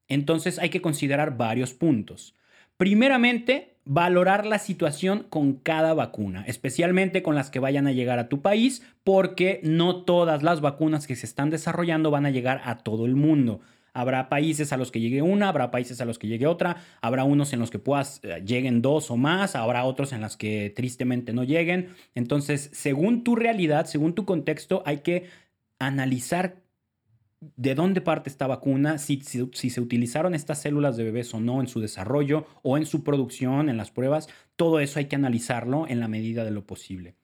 [0.07, 2.35] entonces hay que considerar varios puntos.
[2.77, 8.29] Primeramente, valorar la situación con cada vacuna, especialmente con las que vayan a llegar a
[8.29, 12.77] tu país, porque no todas las vacunas que se están desarrollando van a llegar a
[12.77, 13.59] todo el mundo.
[13.93, 17.25] Habrá países a los que llegue una, habrá países a los que llegue otra, habrá
[17.25, 20.71] unos en los que puedas eh, lleguen dos o más, habrá otros en los que
[20.73, 21.89] tristemente no lleguen.
[22.15, 25.25] Entonces, según tu realidad, según tu contexto, hay que
[25.79, 26.60] analizar
[27.41, 31.59] de dónde parte esta vacuna, si, si, se utilizaron estas células de bebés o no
[31.59, 35.87] en su desarrollo o en su producción, en las pruebas, todo eso hay que analizarlo
[35.87, 37.15] en la medida de lo posible.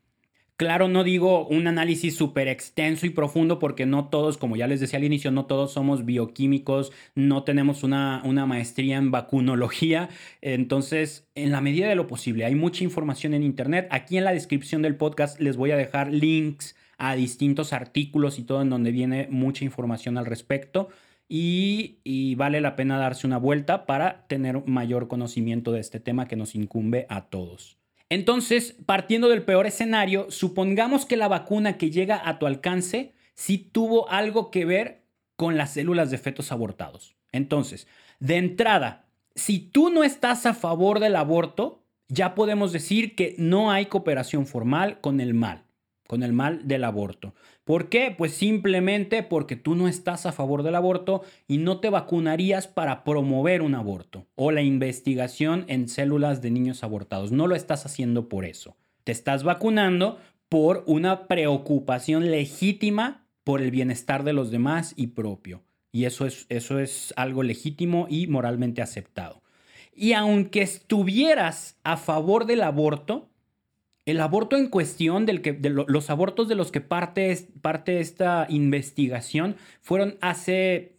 [0.56, 4.80] Claro, no digo un análisis súper extenso y profundo porque no todos, como ya les
[4.80, 10.10] decía al inicio, no todos somos bioquímicos, no tenemos una, una maestría en vacunología.
[10.42, 13.88] Entonces, en la medida de lo posible, hay mucha información en Internet.
[13.92, 18.44] Aquí en la descripción del podcast les voy a dejar links a distintos artículos y
[18.44, 20.90] todo en donde viene mucha información al respecto.
[21.30, 26.28] Y, y, vale la pena darse una vuelta para tener mayor conocimiento de este tema
[26.28, 27.78] que nos incumbe a todos.
[28.10, 33.58] Entonces, partiendo del peor escenario, supongamos que la vacuna que llega a tu alcance sí
[33.58, 35.04] tuvo algo que ver
[35.36, 37.18] con las células de fetos abortados.
[37.34, 37.88] Entonces,
[38.22, 39.06] de entrada,
[39.36, 44.48] si tú no estás a favor del aborto, ya podemos decir que no hay cooperación
[44.48, 45.67] formal con el mal
[46.08, 47.34] con el mal del aborto.
[47.64, 48.16] ¿Por qué?
[48.18, 53.04] Pues simplemente porque tú no estás a favor del aborto y no te vacunarías para
[53.04, 57.32] promover un aborto o la investigación en células de niños abortados.
[57.32, 58.78] No lo estás haciendo por eso.
[59.04, 60.18] Te estás vacunando
[60.50, 65.64] por una preocupación legítima por el bienestar de los demás y propio.
[65.92, 69.42] Y eso es, eso es algo legítimo y moralmente aceptado.
[69.94, 73.30] Y aunque estuvieras a favor del aborto,
[74.08, 77.30] el aborto en cuestión, los abortos de los que parte,
[78.00, 80.96] esta investigación, fueron hace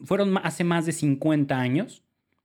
[0.64, 2.02] más de 50 años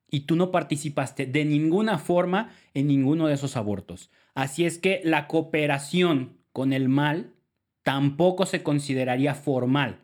[0.10, 4.10] y tú no participaste de ninguna forma en ninguno de esos abortos.
[4.36, 7.34] Así es que la cooperación con el mal
[7.82, 10.00] tampoco se consideraría formal.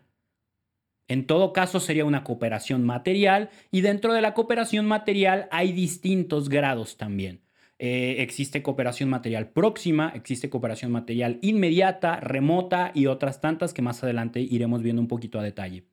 [1.07, 6.49] En todo caso sería una cooperación material y dentro de la cooperación material hay distintos
[6.49, 7.47] grados también.
[7.81, 14.03] Eh, existe cooperación material próxima, existe cooperación material inmediata, remota y otras tantas que más
[14.03, 15.85] adelante iremos viendo un poquito a detalle.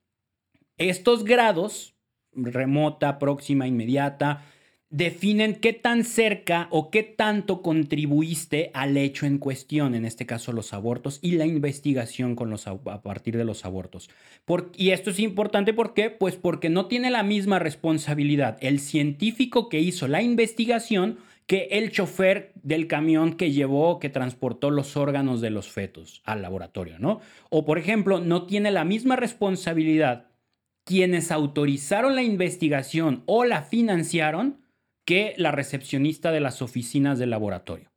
[0.79, 1.95] Estos grados,
[2.33, 4.43] remota, próxima, inmediata,
[4.91, 10.53] definen qué tan cerca o qué tanto contribuiste al hecho en cuestión, en este caso
[10.53, 14.11] los abortos y la investigación con los, a partir de los abortos.
[14.77, 16.11] y esto es importante ¿por qué?
[16.11, 21.93] Pues porque no tiene la misma responsabilidad el científico que hizo la investigación que el
[21.93, 27.21] chofer del camión que llevó, que transportó los órganos de los fetos al laboratorio, ¿no?
[27.51, 30.27] O, por ejemplo, no tiene la misma responsabilidad
[30.85, 34.61] quienes autorizaron la investigación o la financiaron
[35.05, 37.93] que la recepcionista de las oficinas del laboratorio.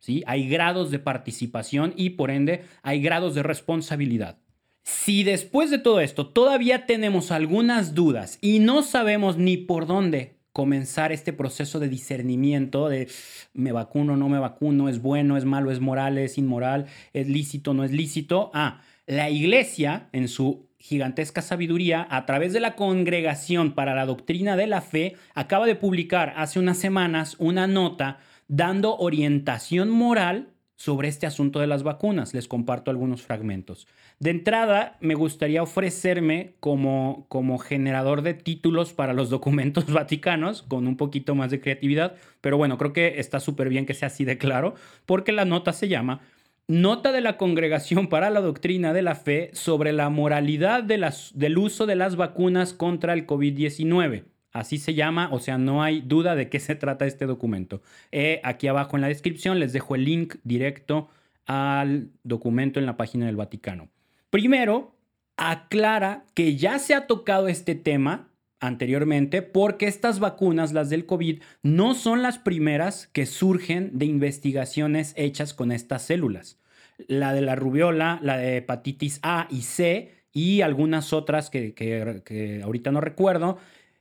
[0.00, 0.22] ¿Sí?
[0.26, 4.38] Hay grados de participación y por ende hay grados de responsabilidad.
[4.82, 10.39] Si después de todo esto todavía tenemos algunas dudas y no sabemos ni por dónde
[10.52, 13.08] comenzar este proceso de discernimiento de
[13.54, 17.74] me vacuno, no me vacuno, es bueno, es malo, es moral, es inmoral, es lícito,
[17.74, 18.50] no es lícito.
[18.54, 24.56] Ah, la iglesia en su gigantesca sabiduría, a través de la Congregación para la Doctrina
[24.56, 30.48] de la Fe, acaba de publicar hace unas semanas una nota dando orientación moral
[30.80, 32.32] sobre este asunto de las vacunas.
[32.32, 33.86] Les comparto algunos fragmentos.
[34.18, 40.86] De entrada, me gustaría ofrecerme como, como generador de títulos para los documentos vaticanos, con
[40.86, 44.24] un poquito más de creatividad, pero bueno, creo que está súper bien que sea así
[44.24, 46.22] de claro, porque la nota se llama
[46.66, 51.84] Nota de la Congregación para la Doctrina de la Fe sobre la moralidad del uso
[51.84, 54.24] de las vacunas contra el COVID-19.
[54.52, 57.82] Así se llama, o sea, no hay duda de qué se trata este documento.
[58.10, 61.08] Eh, aquí abajo en la descripción les dejo el link directo
[61.46, 63.88] al documento en la página del Vaticano.
[64.30, 64.94] Primero,
[65.36, 68.28] aclara que ya se ha tocado este tema
[68.60, 75.14] anteriormente porque estas vacunas, las del COVID, no son las primeras que surgen de investigaciones
[75.16, 76.58] hechas con estas células.
[77.06, 82.60] La de la rubiola, la de hepatitis A y C y algunas otras que, que
[82.62, 83.58] ahorita no recuerdo,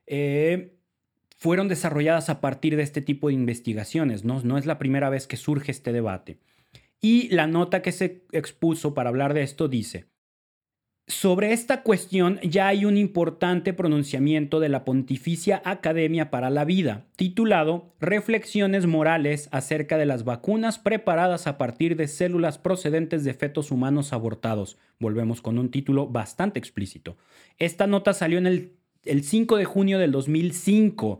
[0.10, 0.76] eh,
[1.38, 4.26] fueron desarrolladas a partir de este tipo de investigaciones.
[4.26, 4.42] ¿no?
[4.42, 6.40] no es la primera vez que surge este debate.
[7.00, 10.08] Y la nota que se expuso para hablar de esto dice,
[11.10, 17.08] sobre esta cuestión ya hay un importante pronunciamiento de la Pontificia Academia para la Vida,
[17.16, 23.72] titulado Reflexiones morales acerca de las vacunas preparadas a partir de células procedentes de fetos
[23.72, 24.78] humanos abortados.
[25.00, 27.18] Volvemos con un título bastante explícito.
[27.58, 28.79] Esta nota salió en el,
[29.10, 31.20] el 5 de junio del 2005.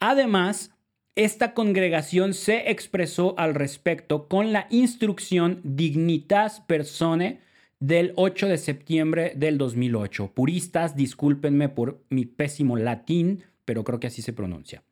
[0.00, 0.74] Además,
[1.14, 7.40] esta congregación se expresó al respecto con la instrucción Dignitas Persone
[7.80, 10.32] del 8 de septiembre del 2008.
[10.34, 14.82] Puristas, discúlpenme por mi pésimo latín, pero creo que así se pronuncia.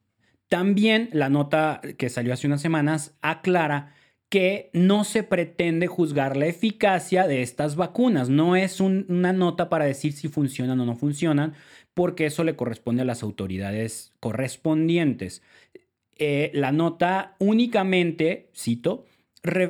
[0.48, 3.94] También la nota que salió hace unas semanas aclara
[4.28, 8.28] que no se pretende juzgar la eficacia de estas vacunas.
[8.28, 11.54] No es una nota para decir si funcionan o no funcionan,
[11.96, 15.40] porque eso le corresponde a las autoridades correspondientes.
[16.18, 19.06] Eh, la nota únicamente, cito,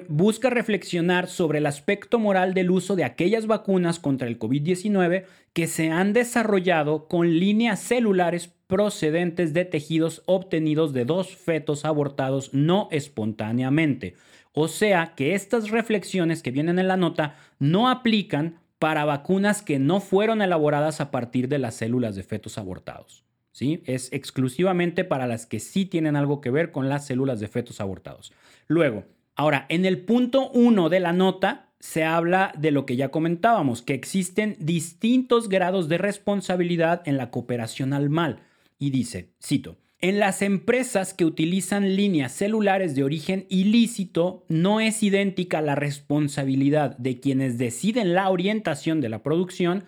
[0.08, 5.68] busca reflexionar sobre el aspecto moral del uso de aquellas vacunas contra el COVID-19 que
[5.68, 12.88] se han desarrollado con líneas celulares procedentes de tejidos obtenidos de dos fetos abortados no
[12.90, 14.16] espontáneamente.
[14.52, 19.81] O sea que estas reflexiones que vienen en la nota no aplican para vacunas que
[19.81, 23.25] no fueron elaboradas a partir de las células de fetos abortados.
[23.51, 23.83] ¿Sí?
[23.85, 27.81] Es exclusivamente para las que sí tienen algo que ver con las células de fetos
[27.81, 28.33] abortados.
[28.68, 29.03] Luego,
[29.35, 33.83] Ahora, en el punto 1 de la nota se habla de lo que ya comentábamos,
[33.83, 38.38] que existen distintos grados de responsabilidad en la cooperación al mal.
[38.79, 45.02] Y dice, cito, en las empresas que utilizan líneas celulares de origen ilícito, no es
[45.02, 49.85] idéntica la responsabilidad de quienes deciden la orientación de la producción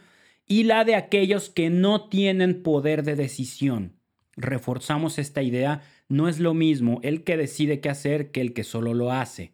[0.46, 3.96] y la de aquellos que no tienen poder de decisión.
[4.34, 8.64] Reforzamos esta idea no es lo mismo el que decide qué hacer que el que
[8.64, 9.52] solo lo hace.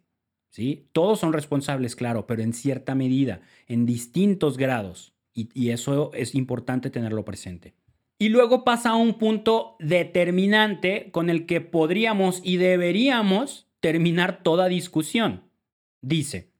[0.49, 0.87] ¿sí?
[0.93, 5.13] Todos son responsables, claro, pero en cierta medida, en distintos grados.
[5.33, 7.73] Y, y eso es importante tenerlo presente.
[8.17, 14.67] Y luego pasa a un punto determinante con el que podríamos y deberíamos terminar toda
[14.67, 15.43] discusión.
[16.01, 16.55] Dice,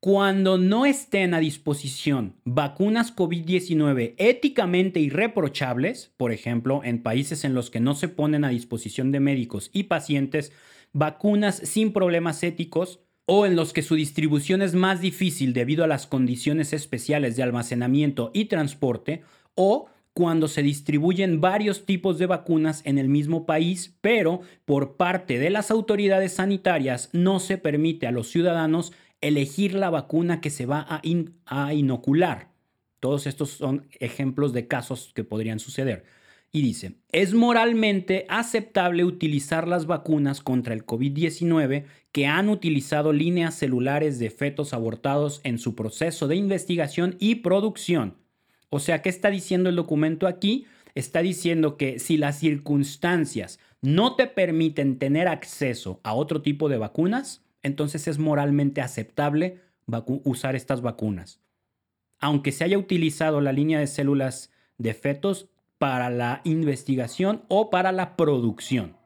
[0.00, 7.70] cuando no estén a disposición vacunas COVID-19 éticamente irreprochables, por ejemplo, en países en los
[7.70, 10.52] que no se ponen a disposición de médicos y pacientes
[10.92, 15.86] vacunas sin problemas éticos, o en los que su distribución es más difícil debido a
[15.86, 19.22] las condiciones especiales de almacenamiento y transporte,
[19.54, 25.38] o cuando se distribuyen varios tipos de vacunas en el mismo país, pero por parte
[25.38, 30.66] de las autoridades sanitarias no se permite a los ciudadanos elegir la vacuna que se
[30.66, 32.50] va a, inocular.
[33.00, 36.04] Todos estos son ejemplos de casos que podrían suceder.
[36.54, 43.54] Y dice, es moralmente aceptable utilizar las vacunas contra el COVID-19 que han utilizado líneas
[43.54, 48.21] celulares de fetos abortados en su proceso de investigación y producción.
[48.74, 50.64] O sea, ¿qué está diciendo el documento aquí?
[50.94, 56.78] Está diciendo que si las circunstancias no te permiten tener acceso a otro tipo de
[56.78, 59.60] vacunas, entonces es moralmente aceptable
[60.24, 61.38] usar estas vacunas.
[62.18, 67.92] Aunque se haya utilizado la línea de células de fetos para la investigación o para
[67.92, 68.96] la producción.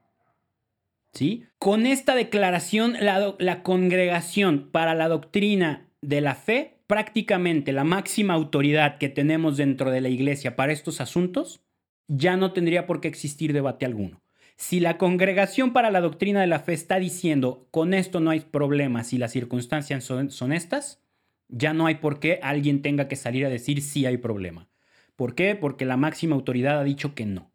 [1.13, 1.45] ¿Sí?
[1.59, 8.35] Con esta declaración, la, la congregación para la doctrina de la fe, prácticamente la máxima
[8.35, 11.61] autoridad que tenemos dentro de la iglesia para estos asuntos,
[12.09, 14.23] ya no tendría por qué existir debate alguno.
[14.57, 18.41] Si la congregación para la doctrina de la fe está diciendo, con esto no hay
[18.41, 21.03] problema si las circunstancias son, estas,
[21.49, 24.69] ya no hay por qué alguien tenga que salir a decir sí hay problema.
[25.15, 25.57] ¿Por qué?
[25.57, 27.51] Porque la máxima autoridad ha dicho que no.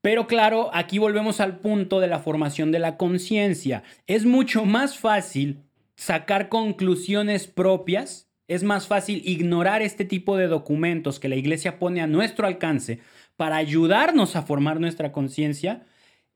[0.00, 3.82] Pero claro, aquí volvemos al punto de la formación de la conciencia.
[4.06, 5.62] Es mucho más fácil
[5.96, 12.02] sacar conclusiones propias, es más fácil ignorar este tipo de documentos que la iglesia pone
[12.02, 13.00] a nuestro alcance
[13.36, 15.84] para ayudarnos a formar nuestra conciencia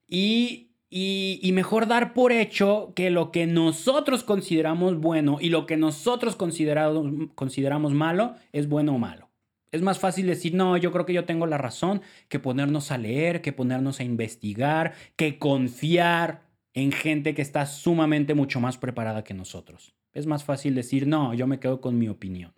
[0.07, 5.77] y, y, mejor dar por hecho que lo que nosotros consideramos bueno y lo que
[5.77, 9.29] nosotros consideramos malo es bueno o malo.
[9.71, 12.97] Es más fácil decir, no, yo creo que yo tengo la razón, que ponernos a
[12.97, 19.23] leer, que ponernos a investigar, que confiar en gente que está sumamente mucho más preparada
[19.23, 19.96] que nosotros.
[20.17, 22.51] Es más fácil decir, no, yo me quedo con mi opinión.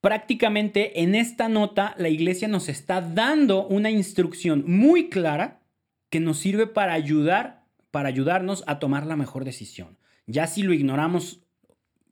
[0.00, 5.60] Prácticamente en esta nota la iglesia nos está dando una instrucción muy clara
[6.08, 9.98] que nos sirve para ayudar, para ayudarnos a tomar la mejor decisión.
[10.26, 11.42] Ya si lo ignoramos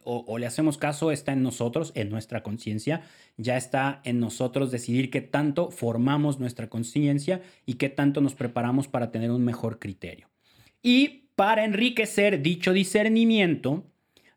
[0.03, 3.01] o, le hacemos caso, está en nosotros, en nuestra conciencia,
[3.39, 8.87] ya está en nosotros decidir qué tanto formamos nuestra conciencia y qué tanto nos preparamos
[8.87, 10.29] para tener un mejor criterio.
[10.83, 13.87] Y para enriquecer dicho discernimiento,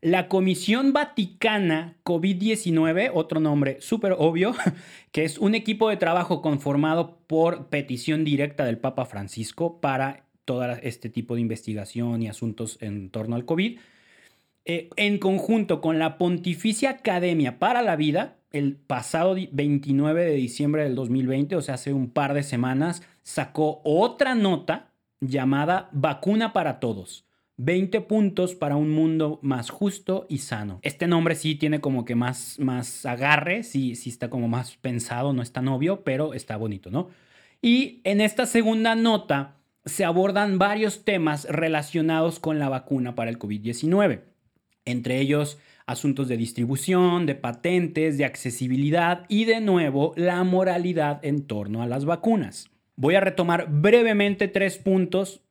[0.01, 4.53] la Comisión Vaticana COVID-19, otro nombre súper obvio,
[5.11, 10.65] que es un equipo de trabajo conformado por petición directa del Papa Francisco para todo
[10.81, 13.79] este tipo de investigación y asuntos en torno al COVID,
[14.65, 20.83] eh, en conjunto con la Pontificia Academia para la Vida, el pasado 29 de diciembre
[20.83, 26.79] del 2020, o sea, hace un par de semanas, sacó otra nota llamada Vacuna para
[26.79, 27.26] Todos
[27.57, 30.79] 20 puntos para un mundo más justo y sano.
[30.83, 35.33] Este nombre sí tiene como que más, más agarre, sí, sí está como más pensado,
[35.33, 37.09] no es tan obvio, pero está bonito, ¿no?
[37.61, 39.55] Y en esta segunda nota
[39.85, 44.21] se abordan varios temas relacionados con la vacuna para el COVID-19,
[44.85, 51.47] entre ellos asuntos de distribución, de patentes, de accesibilidad y de nuevo la moralidad en
[51.47, 52.69] torno a las vacunas.
[52.95, 55.41] Voy a retomar brevemente tres puntos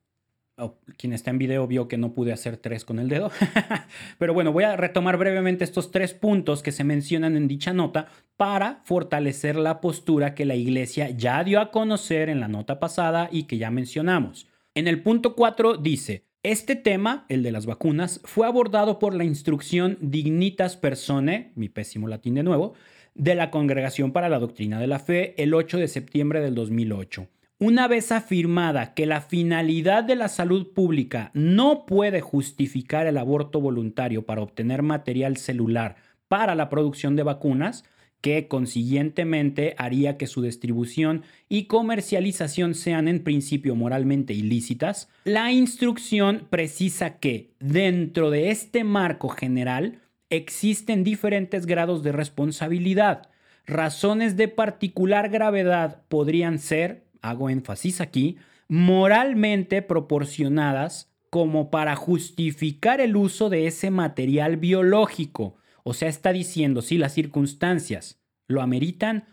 [0.96, 3.30] quien está en video vio que no pude hacer tres con el dedo.
[4.18, 8.08] Pero bueno, voy a retomar brevemente estos tres puntos que se mencionan en dicha nota
[8.36, 13.28] para fortalecer la postura que la iglesia ya dio a conocer en la nota pasada
[13.30, 14.46] y que ya mencionamos.
[14.74, 19.24] En el punto 4 dice, este tema, el de las vacunas, fue abordado por la
[19.24, 22.74] instrucción Dignitas Persone, mi pésimo latín de nuevo,
[23.14, 27.28] de la Congregación para la Doctrina de la Fe el 8 de septiembre del 2008
[27.58, 33.60] una vez afirmada que la finalidad de la salud pública no puede justificar el aborto
[33.60, 35.96] voluntario para obtener material celular
[36.28, 37.84] para la producción de vacunas,
[38.20, 46.46] que consiguientemente haría que su distribución y comercialización sean en principio moralmente ilícitas, la instrucción
[46.50, 53.30] precisa que dentro de este marco general existen diferentes grados de responsabilidad.
[53.64, 58.36] Razones de particular gravedad podrían ser hago énfasis aquí,
[58.68, 65.56] moralmente proporcionadas como para justificar el uso de ese material biológico.
[65.82, 68.18] O sea, está diciendo, si las circunstancias
[68.48, 69.24] lo ameritan,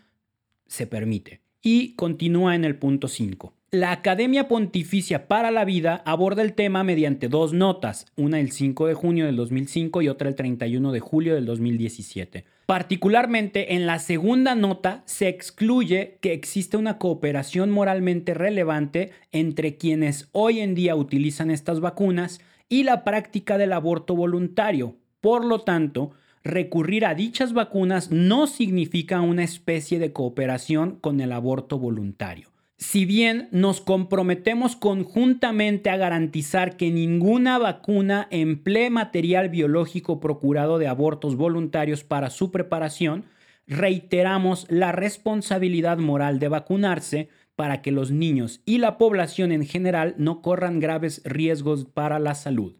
[0.66, 1.40] se permite.
[1.62, 3.54] Y continúa en el punto 5.
[3.70, 8.86] La Academia Pontificia para la Vida aborda el tema mediante dos notas, una el 5
[8.86, 12.44] de junio del 2005 y otra el 31 de julio del 2017.
[12.66, 20.28] Particularmente en la segunda nota se excluye que existe una cooperación moralmente relevante entre quienes
[20.32, 22.40] hoy en día utilizan estas vacunas
[22.70, 24.96] y la práctica del aborto voluntario.
[25.20, 26.12] Por lo tanto,
[26.42, 33.04] recurrir a dichas vacunas no significa una especie de cooperación con el aborto voluntario si
[33.04, 41.36] bien nos comprometemos conjuntamente a garantizar que ninguna vacuna emplee material biológico procurado de abortos
[41.36, 43.24] voluntarios para su preparación,
[43.66, 50.14] reiteramos la responsabilidad moral de vacunarse para que los niños y la población en general
[50.18, 52.74] no corran graves riesgos para la salud.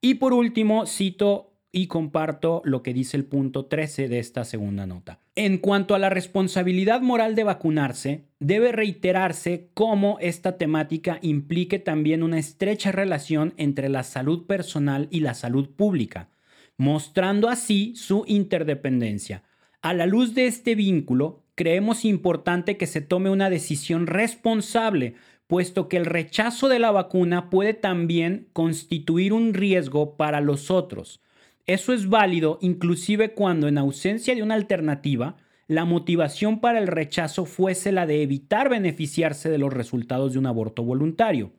[0.00, 4.86] Y por último, cito y comparto lo que dice el punto 13 de esta segunda
[4.86, 5.20] nota.
[5.34, 12.22] En cuanto a la responsabilidad moral de vacunarse, debe reiterarse cómo esta temática implique también
[12.22, 16.30] una estrecha relación entre la salud personal y la salud pública,
[16.76, 19.42] mostrando así su interdependencia.
[19.82, 25.14] A la luz de este vínculo, creemos importante que se tome una decisión responsable,
[25.46, 31.20] puesto que el rechazo de la vacuna puede también constituir un riesgo para los otros.
[31.68, 37.44] Eso es válido inclusive cuando en ausencia de una alternativa, la motivación para el rechazo
[37.44, 41.52] fuese la de evitar beneficiarse de los resultados de un aborto voluntario.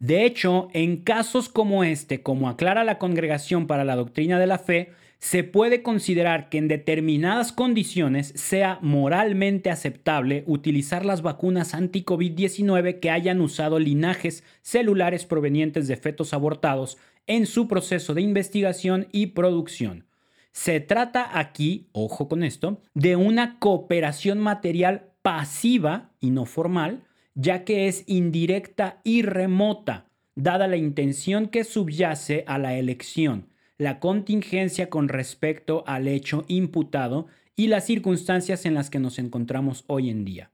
[0.00, 4.58] De hecho, en casos como este, como aclara la Congregación para la Doctrina de la
[4.58, 4.90] Fe,
[5.20, 13.10] se puede considerar que en determinadas condiciones sea moralmente aceptable utilizar las vacunas anti-COVID-19 que
[13.10, 20.06] hayan usado linajes celulares provenientes de fetos abortados en su proceso de investigación y producción.
[20.52, 27.04] Se trata aquí, ojo con esto, de una cooperación material pasiva y no formal,
[27.34, 33.48] ya que es indirecta y remota, dada la intención que subyace a la elección,
[33.78, 39.84] la contingencia con respecto al hecho imputado y las circunstancias en las que nos encontramos
[39.86, 40.50] hoy en día.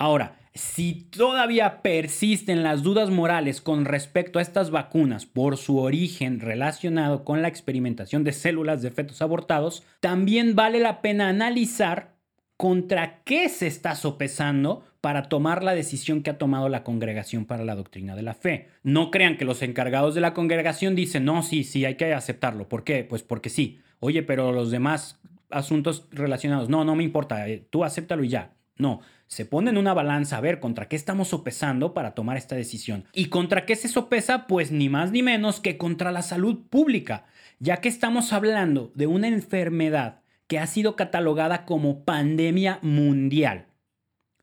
[0.00, 6.40] Ahora, si todavía persisten las dudas morales con respecto a estas vacunas por su origen
[6.40, 12.14] relacionado con la experimentación de células de fetos abortados, también vale la pena analizar
[12.56, 17.66] contra qué se está sopesando para tomar la decisión que ha tomado la Congregación para
[17.66, 18.68] la Doctrina de la Fe.
[18.82, 22.70] No crean que los encargados de la congregación dicen, no, sí, sí, hay que aceptarlo.
[22.70, 23.04] ¿Por qué?
[23.04, 23.80] Pues porque sí.
[23.98, 25.20] Oye, pero los demás
[25.50, 28.54] asuntos relacionados, no, no me importa, eh, tú acéptalo y ya.
[28.78, 32.56] No, se pone en una balanza a ver contra qué estamos sopesando para tomar esta
[32.56, 33.04] decisión.
[33.12, 34.48] ¿Y contra qué se sopesa?
[34.48, 37.26] Pues ni más ni menos que contra la salud pública,
[37.60, 43.66] ya que estamos hablando de una enfermedad que ha sido catalogada como pandemia mundial.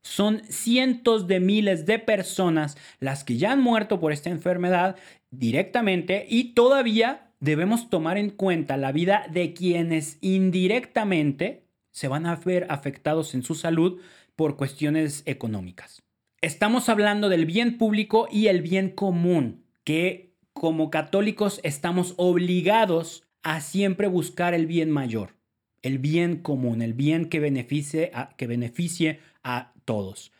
[0.00, 4.96] Son cientos de miles de personas las que ya han muerto por esta enfermedad
[5.30, 12.36] directamente y todavía debemos tomar en cuenta la vida de quienes indirectamente se van a
[12.36, 14.00] ver afectados en su salud
[14.38, 16.04] por cuestiones económicas.
[16.40, 23.60] Estamos hablando del bien público y el bien común, que como católicos estamos obligados a
[23.60, 25.34] siempre buscar el bien mayor,
[25.82, 30.30] el bien común, el bien que beneficie a, que beneficie a todos.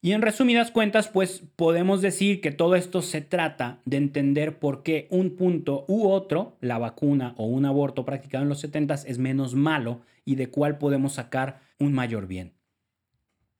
[0.00, 4.84] Y en resumidas cuentas, pues podemos decir que todo esto se trata de entender por
[4.84, 9.18] qué un punto u otro, la vacuna o un aborto practicado en los 70 es
[9.18, 12.59] menos malo y de cuál podemos sacar un mayor bien.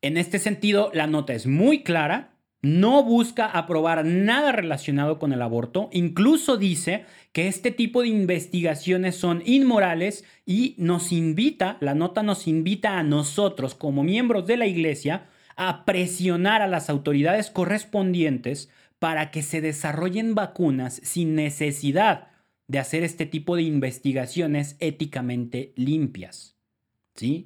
[0.02, 2.30] En este sentido, la nota es muy clara,
[2.62, 9.16] no busca aprobar nada relacionado con el aborto, incluso dice que este tipo de investigaciones
[9.16, 14.66] son inmorales y nos invita, la nota nos invita a nosotros como miembros de la
[14.66, 15.26] iglesia,
[15.56, 22.28] a presionar a las autoridades correspondientes para que se desarrollen vacunas sin necesidad
[22.68, 26.59] de hacer este tipo de investigaciones éticamente limpias.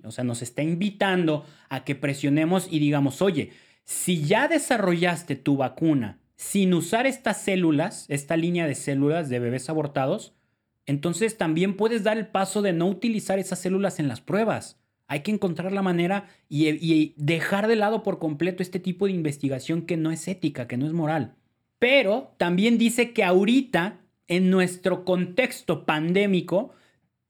[0.05, 3.51] O sea, nos está invitando a que presionemos y digamos, oye,
[3.85, 9.69] si ya desarrollaste tu vacuna sin usar estas células, esta línea de células de bebés
[9.69, 10.35] abortados,
[10.87, 14.79] entonces también puedes dar el paso de no utilizar esas células en las pruebas.
[15.07, 19.83] Hay que encontrar la manera y, dejar de lado por completo este tipo de investigación
[19.83, 21.35] que no es ética, que no es moral.
[21.79, 26.73] Pero también dice que ahorita, en nuestro contexto pandémico,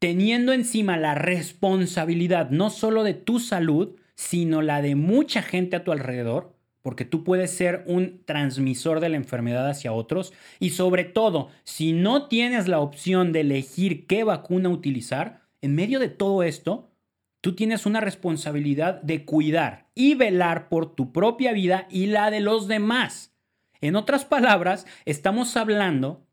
[0.04, 5.82] teniendo encima la responsabilidad no solo de tu salud, sino la de mucha gente a
[5.82, 6.52] tu alrededor,
[6.82, 11.94] porque tú puedes ser un transmisor de la enfermedad hacia otros, y sobre todo, si
[11.94, 16.90] no tienes la opción de elegir qué vacuna utilizar, en medio de todo esto,
[17.40, 22.40] Tú tienes una responsabilidad de cuidar y velar por tu propia vida y la de
[22.40, 23.34] los demás.
[23.82, 26.26] En otras palabras, estamos hablando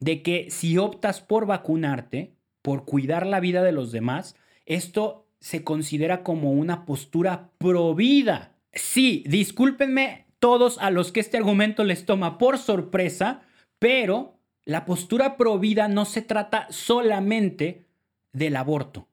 [0.00, 4.36] de que si optas por vacunarte, por cuidar la vida de los demás,
[4.66, 8.56] esto se considera como una postura provida.
[8.72, 13.42] Sí, discúlpenme todos a los que este argumento les toma por sorpresa,
[13.78, 17.86] pero la postura provida no se trata solamente
[18.32, 19.08] del aborto.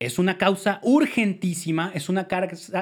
[0.00, 2.26] Es una causa urgentísima, es una,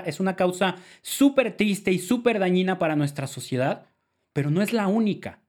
[0.07, 3.87] es una causa súper triste y súper dañina para nuestra sociedad,
[4.33, 5.42] pero no es la única.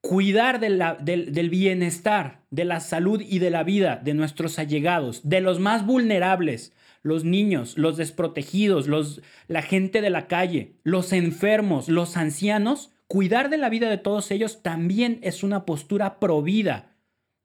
[0.00, 5.40] Cuidar del, del bienestar, de la salud y de la vida de nuestros allegados, de
[5.40, 6.72] los más vulnerables,
[7.02, 13.50] los niños, los desprotegidos, los, la gente de la calle, los enfermos, los ancianos, cuidar
[13.50, 16.97] de la vida de todos ellos también es una postura provida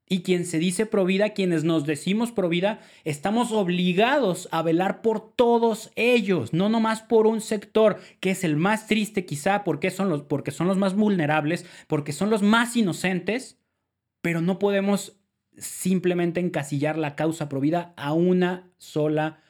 [0.08, 5.90] y quien se dice provida, quienes nos decimos provida, estamos obligados a velar por todos
[5.96, 10.22] ellos, no nomás por un sector que es el más triste quizá porque son los,
[10.22, 13.58] porque son los más vulnerables, porque son los más inocentes,
[14.20, 15.16] pero no podemos
[15.56, 19.40] simplemente encasillar la causa provida a una sola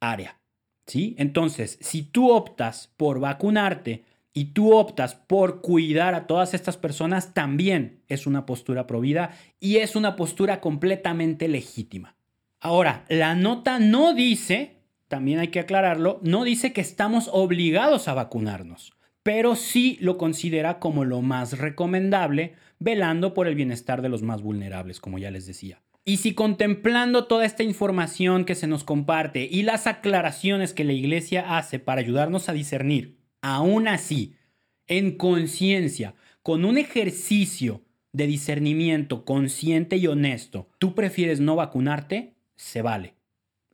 [0.00, 0.38] área.
[0.86, 1.14] ¿Sí?
[1.18, 4.04] Entonces, si tú optas por vacunarte
[4.40, 9.76] y tú optas por cuidar a todas estas personas, también es una postura provida y
[9.76, 12.16] es una postura completamente legítima.
[12.58, 14.78] Ahora, la nota no dice,
[15.08, 20.78] también hay que aclararlo, no dice que estamos obligados a vacunarnos, pero sí lo considera
[20.78, 25.44] como lo más recomendable, velando por el bienestar de los más vulnerables, como ya les
[25.44, 25.82] decía.
[26.06, 30.94] Y si contemplando toda esta información que se nos comparte y las aclaraciones que la
[30.94, 34.34] iglesia hace para ayudarnos a discernir Aún así,
[34.86, 37.82] en conciencia, con un ejercicio
[38.12, 43.14] de discernimiento consciente y honesto, tú prefieres no vacunarte, se vale.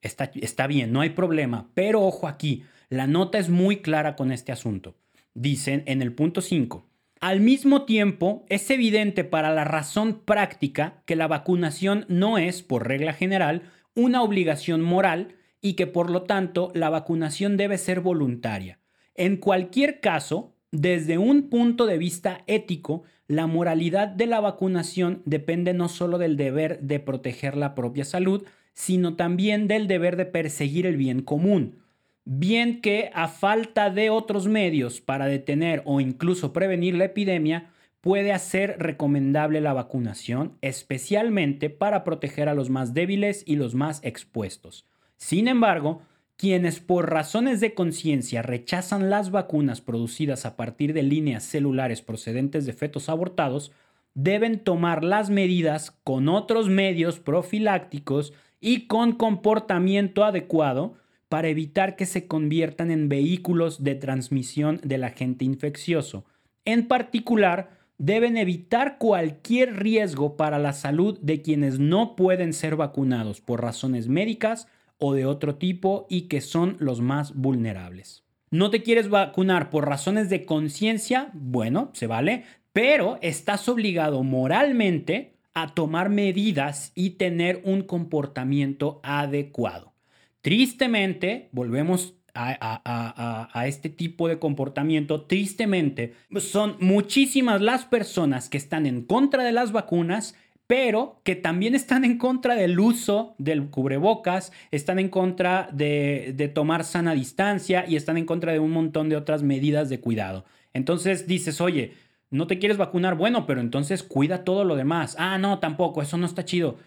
[0.02, 1.70] Está, está, bien, no hay problema.
[1.74, 4.94] Pero ojo aquí, la nota es muy clara con este asunto.
[5.34, 6.86] Dicen en el punto 5,
[7.20, 12.86] al mismo tiempo, es evidente para la razón práctica que la vacunación no es, por
[12.86, 13.62] regla general,
[13.94, 18.78] una obligación moral y que por lo tanto la vacunación debe ser voluntaria.
[19.16, 25.72] En cualquier caso, desde un punto de vista ético, la moralidad de la vacunación depende
[25.74, 28.44] no solo del deber de proteger la propia salud,
[28.74, 31.78] sino también del deber de perseguir el bien común.
[32.24, 38.32] Bien que a falta de otros medios para detener o incluso prevenir la epidemia, puede
[38.32, 44.86] hacer recomendable la vacunación, especialmente para proteger a los más débiles y los más expuestos.
[45.16, 46.02] Sin embargo,
[46.36, 52.66] quienes por razones de conciencia rechazan las vacunas producidas a partir de líneas celulares procedentes
[52.66, 53.72] de fetos abortados
[54.14, 60.94] deben tomar las medidas con otros medios profilácticos y con comportamiento adecuado
[61.28, 66.24] para evitar que se conviertan en vehículos de transmisión del agente infeccioso.
[66.64, 73.40] En particular, deben evitar cualquier riesgo para la salud de quienes no pueden ser vacunados
[73.40, 74.68] por razones médicas
[74.98, 78.24] o de otro tipo y que son los más vulnerables.
[78.50, 81.30] ¿No te quieres vacunar por razones de conciencia?
[81.34, 89.94] Bueno, se vale, pero estás obligado moralmente a tomar medidas y tener un comportamiento adecuado.
[90.42, 99.02] Tristemente, volvemos a, este tipo de comportamiento, tristemente, son muchísimas las personas que están en
[99.02, 100.36] contra de las vacunas,
[100.66, 106.84] pero que también están en contra del uso del cubrebocas, están en contra de, tomar
[106.84, 110.44] sana distancia y están en contra de un montón de otras medidas de cuidado.
[110.72, 111.94] Entonces dices, oye,
[112.30, 115.14] no te quieres vacunar, bueno, pero entonces cuida todo lo demás.
[115.18, 116.78] Ah, no, tampoco, eso no está chido.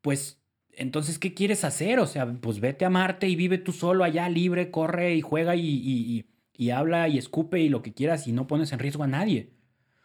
[0.00, 0.40] Pues
[0.72, 1.98] entonces, ¿qué quieres hacer?
[2.00, 5.56] O sea, pues vete a Marte y vive tú solo allá, libre, corre y juega
[5.56, 6.24] y,
[6.56, 9.50] y, habla y escupe y lo que quieras y no pones en riesgo a nadie.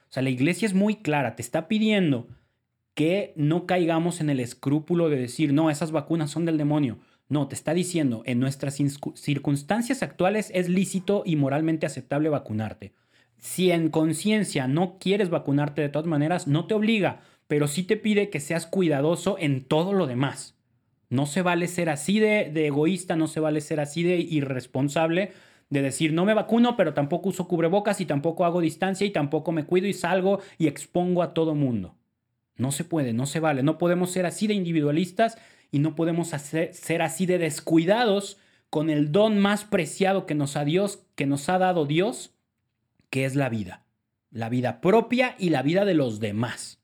[0.09, 2.27] O sea, la iglesia es muy clara, te está pidiendo
[2.93, 6.99] que no caigamos en el escrúpulo de decir, no, esas vacunas son del demonio.
[7.29, 8.77] No, te está diciendo, en nuestras
[9.15, 12.93] circunstancias actuales es lícito y moralmente aceptable vacunarte.
[13.37, 17.97] Si en conciencia no quieres vacunarte de todas maneras, no te obliga, pero sí te
[17.97, 20.55] pide que seas cuidadoso en todo lo demás.
[21.09, 25.31] No se vale ser así de, egoísta, no se vale ser así de irresponsable,
[25.69, 29.51] de decir, no me vacuno, pero tampoco uso cubrebocas y tampoco hago distancia y tampoco
[29.51, 31.95] me cuido y salgo y expongo a todo mundo.
[32.55, 33.63] No se puede, no se vale.
[33.63, 35.37] No podemos ser así de individualistas
[35.71, 38.37] y no podemos ser así de descuidados
[38.69, 42.33] con el don más preciado que nos ha Dios, que nos ha dado Dios,
[43.09, 43.85] que es la vida.
[44.29, 46.81] La vida propia y la vida de los demás.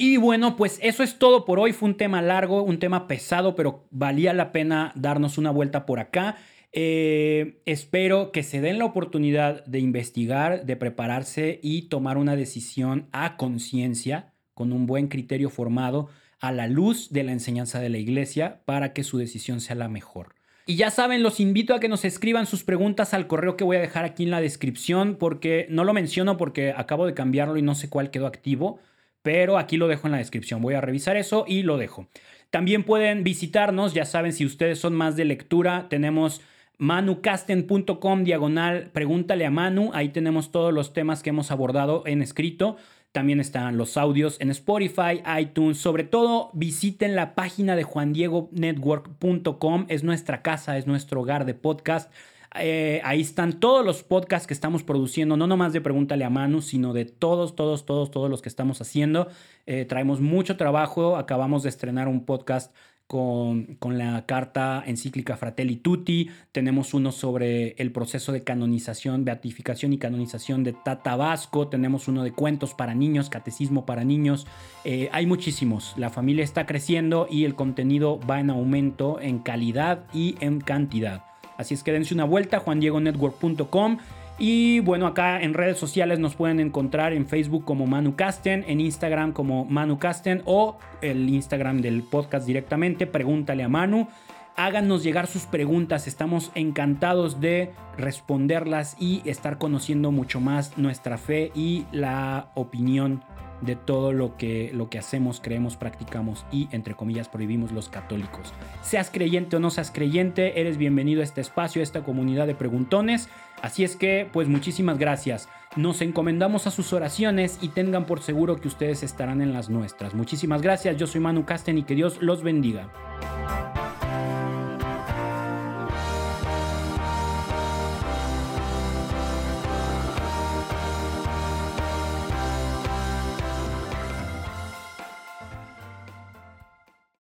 [0.00, 1.72] Y bueno, pues eso es todo por hoy.
[1.72, 5.98] Fue un tema largo, un tema pesado, pero valía la pena darnos una vuelta por
[5.98, 6.36] acá.
[6.72, 13.08] Eh, espero que se den la oportunidad de investigar, de prepararse y tomar una decisión
[13.10, 16.08] a conciencia, con un buen criterio formado,
[16.40, 19.88] a la luz de la enseñanza de la iglesia, para que su decisión sea la
[19.88, 20.34] mejor.
[20.66, 23.76] Y ya saben, los invito a que nos escriban sus preguntas al correo que voy
[23.76, 27.62] a dejar aquí en la descripción, porque no lo menciono porque acabo de cambiarlo y
[27.62, 28.80] no sé cuál quedó activo,
[29.22, 30.60] pero aquí lo dejo en la descripción.
[30.60, 32.08] Voy a revisar eso y lo dejo.
[32.50, 36.40] También pueden visitarnos, ya saben, si ustedes son más de lectura, tenemos
[36.78, 42.76] manucasten.com diagonal, pregúntale a Manu, ahí tenemos todos los temas que hemos abordado en escrito.
[43.12, 45.78] También están los audios en Spotify, iTunes.
[45.78, 49.86] Sobre todo, visiten la página de juandiegonetwork.com.
[49.88, 52.12] Es nuestra casa, es nuestro hogar de podcast.
[52.54, 56.62] Eh, ahí están todos los podcasts que estamos produciendo, no nomás de Pregúntale a Manu,
[56.62, 59.28] sino de todos, todos, todos, todos los que estamos haciendo.
[59.66, 61.16] Eh, traemos mucho trabajo.
[61.16, 62.74] Acabamos de estrenar un podcast
[63.08, 66.30] con, la carta encíclica Fratelli Tutti.
[66.52, 71.68] Tenemos uno sobre el proceso de canonización, beatificación y canonización de Tata Vasco.
[71.68, 74.46] Tenemos uno de cuentos para niños, catecismo para niños.
[74.84, 75.94] Eh, hay muchísimos.
[75.96, 81.24] La familia está creciendo y el contenido va en aumento en calidad y en cantidad.
[81.56, 83.98] Así es que dense una vuelta, juandiegonetwork.com.
[84.38, 88.80] Y bueno, acá en redes sociales nos pueden encontrar en Facebook como Manu Casten, en
[88.80, 93.08] Instagram como Manu Casten o el Instagram del podcast directamente.
[93.08, 94.06] Pregúntale a Manu.
[94.54, 101.52] Háganos llegar sus preguntas, estamos encantados de responderlas y estar conociendo mucho más nuestra fe
[101.54, 103.22] y la opinión
[103.60, 108.52] de todo lo que, lo que hacemos, creemos, practicamos y, entre comillas, prohibimos los católicos.
[108.82, 112.54] Seas creyente o no seas creyente, eres bienvenido a este espacio, a esta comunidad de
[112.54, 113.28] preguntones.
[113.62, 115.48] Así es que, pues muchísimas gracias.
[115.76, 120.14] Nos encomendamos a sus oraciones y tengan por seguro que ustedes estarán en las nuestras.
[120.14, 122.88] Muchísimas gracias, yo soy Manu Casten y que Dios los bendiga.